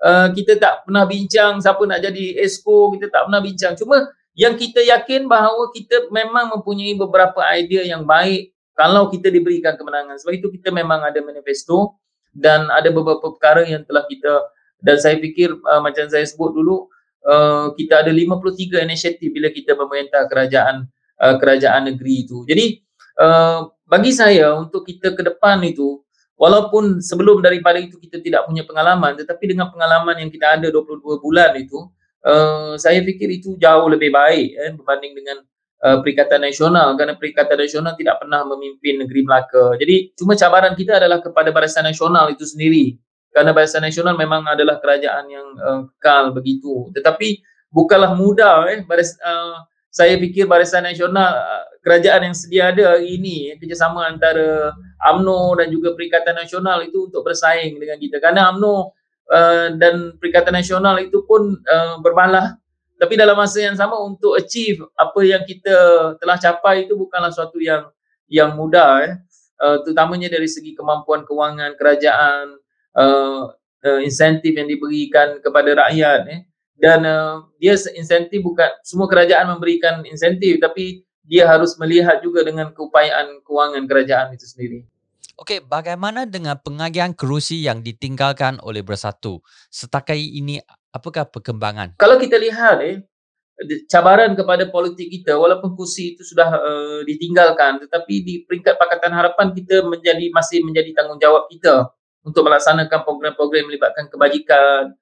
[0.00, 3.74] Uh, kita tak pernah bincang siapa nak jadi esko kita tak pernah bincang.
[3.76, 4.08] Cuma
[4.38, 10.16] yang kita yakin bahawa kita memang mempunyai beberapa idea yang baik kalau kita diberikan kemenangan.
[10.16, 12.00] Sebab itu kita memang ada manifesto
[12.32, 14.48] dan ada beberapa perkara yang telah kita
[14.80, 16.88] dan saya fikir uh, macam saya sebut dulu
[17.26, 20.88] uh, kita ada 53 inisiatif bila kita memerintah kerajaan
[21.20, 22.44] uh, kerajaan negeri itu.
[22.48, 22.80] Jadi
[23.20, 26.00] uh, bagi saya untuk kita ke depan itu
[26.40, 31.20] walaupun sebelum daripada itu kita tidak punya pengalaman tetapi dengan pengalaman yang kita ada 22
[31.20, 31.84] bulan itu
[32.24, 35.36] uh, saya fikir itu jauh lebih baik eh, berbanding dengan
[35.84, 39.76] uh, Perikatan Nasional kerana Perikatan Nasional tidak pernah memimpin negeri Melaka.
[39.76, 42.96] Jadi cuma cabaran kita adalah kepada Barisan Nasional itu sendiri
[43.30, 46.90] kerana Barisan Nasional memang adalah kerajaan yang uh, kekal begitu.
[46.94, 52.96] Tetapi bukanlah mudah eh baris, uh, saya fikir Barisan Nasional uh, kerajaan yang sedia ada
[52.96, 58.20] hari ini eh, kerjasama antara AMNO dan juga Perikatan Nasional itu untuk bersaing dengan kita
[58.20, 58.74] kerana AMNO
[59.32, 62.60] uh, dan Perikatan Nasional itu pun uh, bermalah
[63.00, 65.72] tapi dalam masa yang sama untuk achieve apa yang kita
[66.20, 67.88] telah capai itu bukanlah suatu yang
[68.28, 69.14] yang mudah eh.
[69.60, 72.59] Uh, terutamanya dari segi kemampuan kewangan kerajaan
[72.96, 73.50] uh,
[73.84, 76.40] uh, insentif yang diberikan kepada rakyat eh
[76.80, 82.72] dan uh, dia insentif bukan semua kerajaan memberikan insentif tapi dia harus melihat juga dengan
[82.72, 84.78] keupayaan kewangan kerajaan itu sendiri.
[85.40, 89.40] Okey, bagaimana dengan pengagihan kerusi yang ditinggalkan oleh Bersatu?
[89.72, 90.60] Setakat ini
[90.92, 91.96] apakah perkembangan?
[91.96, 93.00] Kalau kita lihat eh
[93.88, 99.52] cabaran kepada politik kita walaupun kursi itu sudah uh, ditinggalkan tetapi di peringkat Pakatan Harapan
[99.52, 101.92] kita menjadi masih menjadi tanggungjawab kita
[102.26, 104.92] untuk melaksanakan program-program melibatkan kebajikan,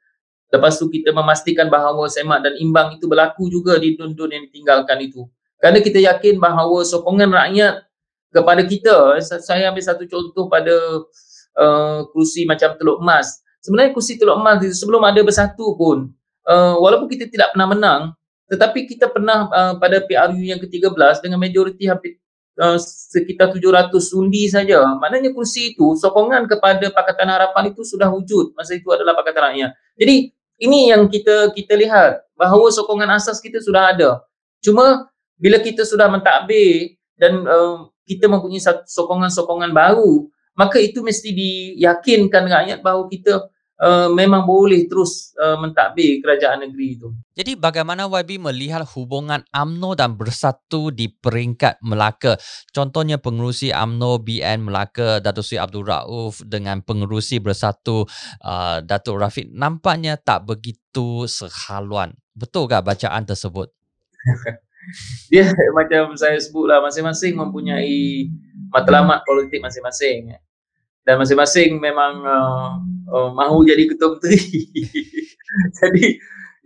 [0.48, 4.96] Lepas tu kita memastikan bahawa semak dan imbang itu berlaku juga di dun-dun yang ditinggalkan
[5.04, 5.28] itu.
[5.60, 7.84] Kerana kita yakin bahawa sokongan rakyat
[8.32, 10.72] kepada kita, saya ambil satu contoh pada
[11.60, 13.44] uh, kursi macam Teluk Emas.
[13.60, 16.16] Sebenarnya kursi Teluk Emas itu sebelum ada bersatu pun,
[16.48, 18.02] uh, walaupun kita tidak pernah menang,
[18.48, 22.16] tetapi kita pernah uh, pada PRU yang ke-13 dengan majoriti hampir
[22.58, 24.82] uh, sekitar 700 undi saja.
[24.98, 28.52] Maknanya kursi itu, sokongan kepada Pakatan Harapan itu sudah wujud.
[28.58, 29.70] Masa itu adalah Pakatan Rakyat.
[29.96, 34.10] Jadi ini yang kita kita lihat bahawa sokongan asas kita sudah ada.
[34.58, 35.06] Cuma
[35.38, 38.58] bila kita sudah mentadbir dan uh, kita mempunyai
[38.90, 40.26] sokongan-sokongan baru,
[40.58, 43.46] maka itu mesti diyakinkan rakyat bahawa kita
[43.82, 47.08] uh, memang boleh terus uh, mentadbir kerajaan negeri itu.
[47.38, 52.36] Jadi bagaimana YB melihat hubungan AMNO dan Bersatu di peringkat Melaka?
[52.74, 58.04] Contohnya pengurusi AMNO BN Melaka Datuk Seri Abdul Rauf dengan pengurusi Bersatu
[58.42, 62.14] uh, Datuk Rafiq nampaknya tak begitu sehaluan.
[62.34, 63.70] Betul tak bacaan tersebut?
[65.28, 68.32] Dia macam saya sebutlah masing-masing mempunyai
[68.72, 70.32] matlamat politik masing-masing
[71.04, 72.72] dan masing-masing memang uh,
[73.08, 74.38] uh, mahu jadi ketua menteri.
[75.80, 76.04] jadi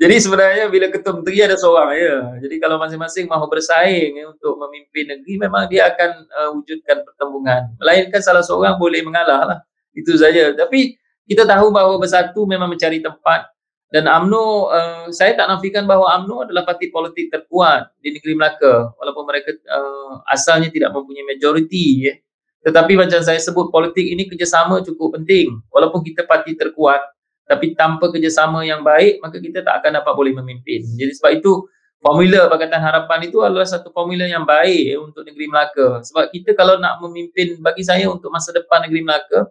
[0.02, 2.16] jadi sebenarnya bila ketua menteri ada seorang ya.
[2.42, 7.70] Jadi kalau masing-masing mahu bersaing ya, untuk memimpin negeri memang dia akan uh, wujudkan pertembungan.
[7.78, 9.58] Melainkan salah seorang boleh mengalah lah.
[9.94, 10.50] Itu saja.
[10.58, 10.98] Tapi
[11.30, 13.52] kita tahu bahawa bersatu memang mencari tempat
[13.92, 18.96] dan AMNO uh, saya tak nafikan bahawa AMNO adalah parti politik terkuat di negeri Melaka
[18.96, 22.16] walaupun mereka uh, asalnya tidak mempunyai majoriti ya.
[22.62, 25.58] Tetapi macam saya sebut politik ini kerjasama cukup penting.
[25.74, 27.02] Walaupun kita parti terkuat
[27.42, 30.86] tapi tanpa kerjasama yang baik maka kita tak akan dapat boleh memimpin.
[30.94, 31.66] Jadi sebab itu
[31.98, 36.00] formula Pakatan Harapan itu adalah satu formula yang baik eh, untuk negeri Melaka.
[36.06, 39.50] Sebab kita kalau nak memimpin bagi saya untuk masa depan negeri Melaka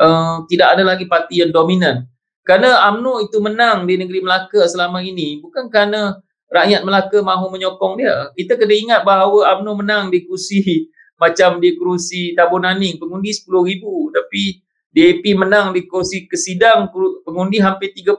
[0.00, 2.08] uh, tidak ada lagi parti yang dominan.
[2.46, 8.00] Kerana UMNO itu menang di negeri Melaka selama ini bukan kerana rakyat Melaka mahu menyokong
[8.00, 8.30] dia.
[8.32, 14.60] Kita kena ingat bahawa UMNO menang di kursi macam di kerusi Tabunaning pengundi 10,000 tapi
[14.96, 16.88] DAP menang di kerusi kesidang
[17.20, 18.16] pengundi hampir 36,000.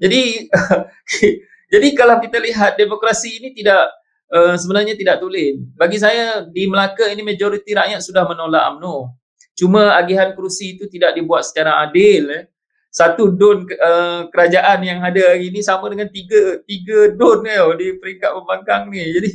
[0.00, 0.22] Jadi
[1.72, 3.84] jadi kalau kita lihat demokrasi ini tidak
[4.32, 5.68] uh, sebenarnya tidak tulen.
[5.76, 9.12] Bagi saya di Melaka ini majoriti rakyat sudah menolak UMNO.
[9.54, 12.44] Cuma agihan kerusi itu tidak dibuat secara adil eh.
[12.94, 17.86] Satu don uh, kerajaan yang ada hari ini sama dengan tiga tiga don eh, di
[17.98, 19.02] peringkat pembangkang ni.
[19.02, 19.32] Jadi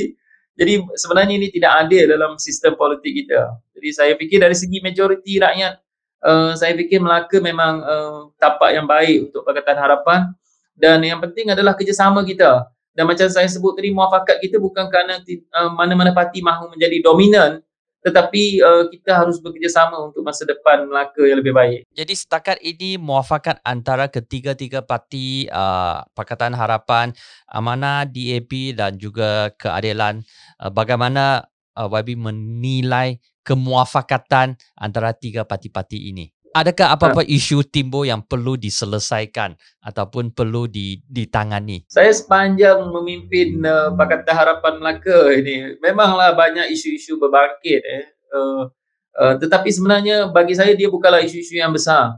[0.59, 3.55] jadi sebenarnya ini tidak adil dalam sistem politik kita.
[3.79, 5.79] Jadi saya fikir dari segi majoriti rakyat,
[6.27, 10.35] uh, saya fikir Melaka memang uh, tapak yang baik untuk Pakatan Harapan
[10.75, 12.67] dan yang penting adalah kerjasama kita.
[12.91, 15.23] Dan macam saya sebut tadi, muafakat kita bukan kerana
[15.55, 17.63] uh, mana-mana parti mahu menjadi dominan
[17.99, 21.79] tetapi uh, kita harus bekerjasama untuk masa depan Melaka yang lebih baik.
[21.91, 27.11] Jadi setakat ini muafakat antara ketiga-tiga parti uh, Pakatan Harapan,
[27.51, 30.23] Amanah, DAP dan juga Keadilan.
[30.59, 31.47] Uh, bagaimana
[31.79, 36.27] uh, YB menilai kemuafakatan antara tiga parti-parti ini?
[36.49, 39.53] Adakah apa-apa uh, isu timbul yang perlu diselesaikan
[39.85, 40.65] ataupun perlu
[41.07, 41.85] ditangani?
[41.87, 47.81] Saya sepanjang memimpin uh, Pakatan Harapan Melaka ini, memanglah banyak isu-isu berbangkit.
[47.85, 48.05] Eh.
[48.33, 48.65] Uh,
[49.21, 52.17] uh, tetapi sebenarnya bagi saya dia bukanlah isu-isu yang besar.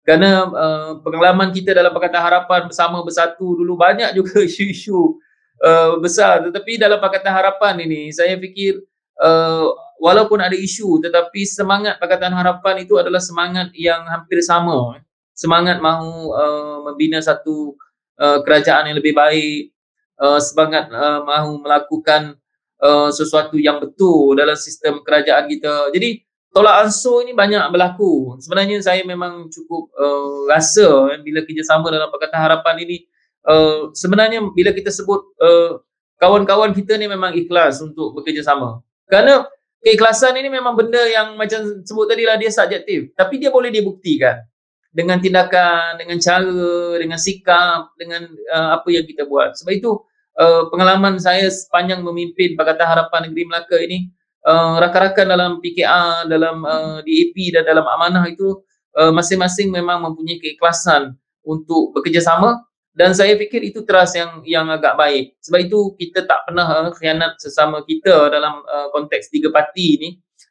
[0.00, 5.20] Kerana uh, pengalaman kita dalam Pakatan Harapan bersama bersatu dulu banyak juga isu-isu
[5.62, 6.46] uh, besar.
[6.48, 8.82] Tetapi dalam Pakatan Harapan ini saya fikir
[9.22, 9.66] uh,
[9.98, 14.98] walaupun ada isu tetapi semangat Pakatan Harapan itu adalah semangat yang hampir sama.
[15.34, 17.78] Semangat mahu uh, membina satu
[18.18, 19.70] uh, kerajaan yang lebih baik.
[20.18, 22.34] Uh, semangat uh, mahu melakukan
[22.82, 25.94] uh, sesuatu yang betul dalam sistem kerajaan kita.
[25.94, 28.38] Jadi tolak ansur ini banyak berlaku.
[28.42, 33.06] Sebenarnya saya memang cukup uh, rasa eh, bila kerjasama dalam Pakatan Harapan ini
[33.46, 35.82] uh, sebenarnya bila kita sebut uh,
[36.18, 38.82] kawan-kawan kita ni memang ikhlas untuk bekerjasama.
[39.06, 39.46] Kerana
[39.84, 43.14] keikhlasan ini memang benda yang macam sebut tadi lah dia subjektif.
[43.14, 44.42] Tapi dia boleh dibuktikan
[44.90, 49.54] dengan tindakan, dengan cara, dengan sikap, dengan uh, apa yang kita buat.
[49.54, 49.94] Sebab itu
[50.40, 54.10] uh, pengalaman saya sepanjang memimpin Pakatan Harapan Negeri Melaka ini
[54.48, 58.62] Uh, rakan-rakan dalam PKR, dalam uh, DAP dan dalam amanah itu
[58.94, 62.56] uh, masing-masing memang mempunyai keikhlasan untuk bekerjasama
[62.96, 65.38] dan saya fikir itu teras yang yang agak baik.
[65.44, 70.08] Sebab itu kita tak pernah uh, khianat sesama kita dalam uh, konteks tiga parti ini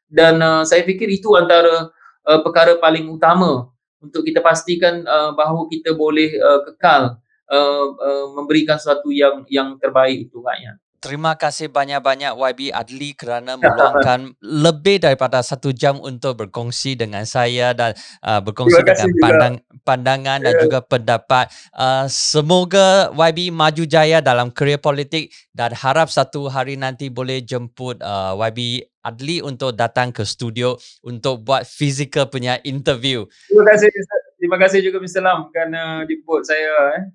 [0.08, 1.92] dan uh, saya fikir itu antara
[2.24, 3.68] uh, perkara paling utama
[4.00, 7.20] untuk kita pastikan uh, bahawa kita boleh uh, kekal
[7.52, 10.80] uh, uh, memberikan sesuatu yang yang terbaik untuk rakyat.
[10.98, 17.78] Terima kasih banyak-banyak YB Adli kerana meluangkan lebih daripada satu jam untuk berkongsi dengan saya
[17.78, 17.94] dan
[18.26, 19.56] uh, berkongsi dengan pandang,
[19.86, 20.46] pandangan yeah.
[20.50, 20.62] dan ya.
[20.66, 21.46] juga pendapat.
[21.70, 28.02] Uh, semoga YB maju jaya dalam kerjaya politik dan harap satu hari nanti boleh jemput
[28.02, 30.76] uh, YB Adli untuk datang ke studio
[31.06, 33.24] untuk buat fizikal punya interview.
[33.48, 33.90] Terima kasih
[34.38, 35.22] Terima kasih juga Mr.
[35.26, 37.10] Lam kerana jemput saya eh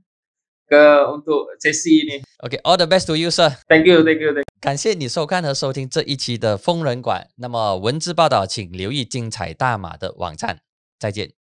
[0.73, 0.81] ke
[1.13, 2.25] untuk sesi ini。
[2.41, 3.53] OK, all the best to you, sir.
[3.69, 4.57] Thank you, thank you, thank you.
[4.59, 7.29] 感谢你收看和收听这一期的疯人馆。
[7.37, 10.61] 那么文字报道，请留意精彩大马的网站。
[10.99, 11.33] 再见。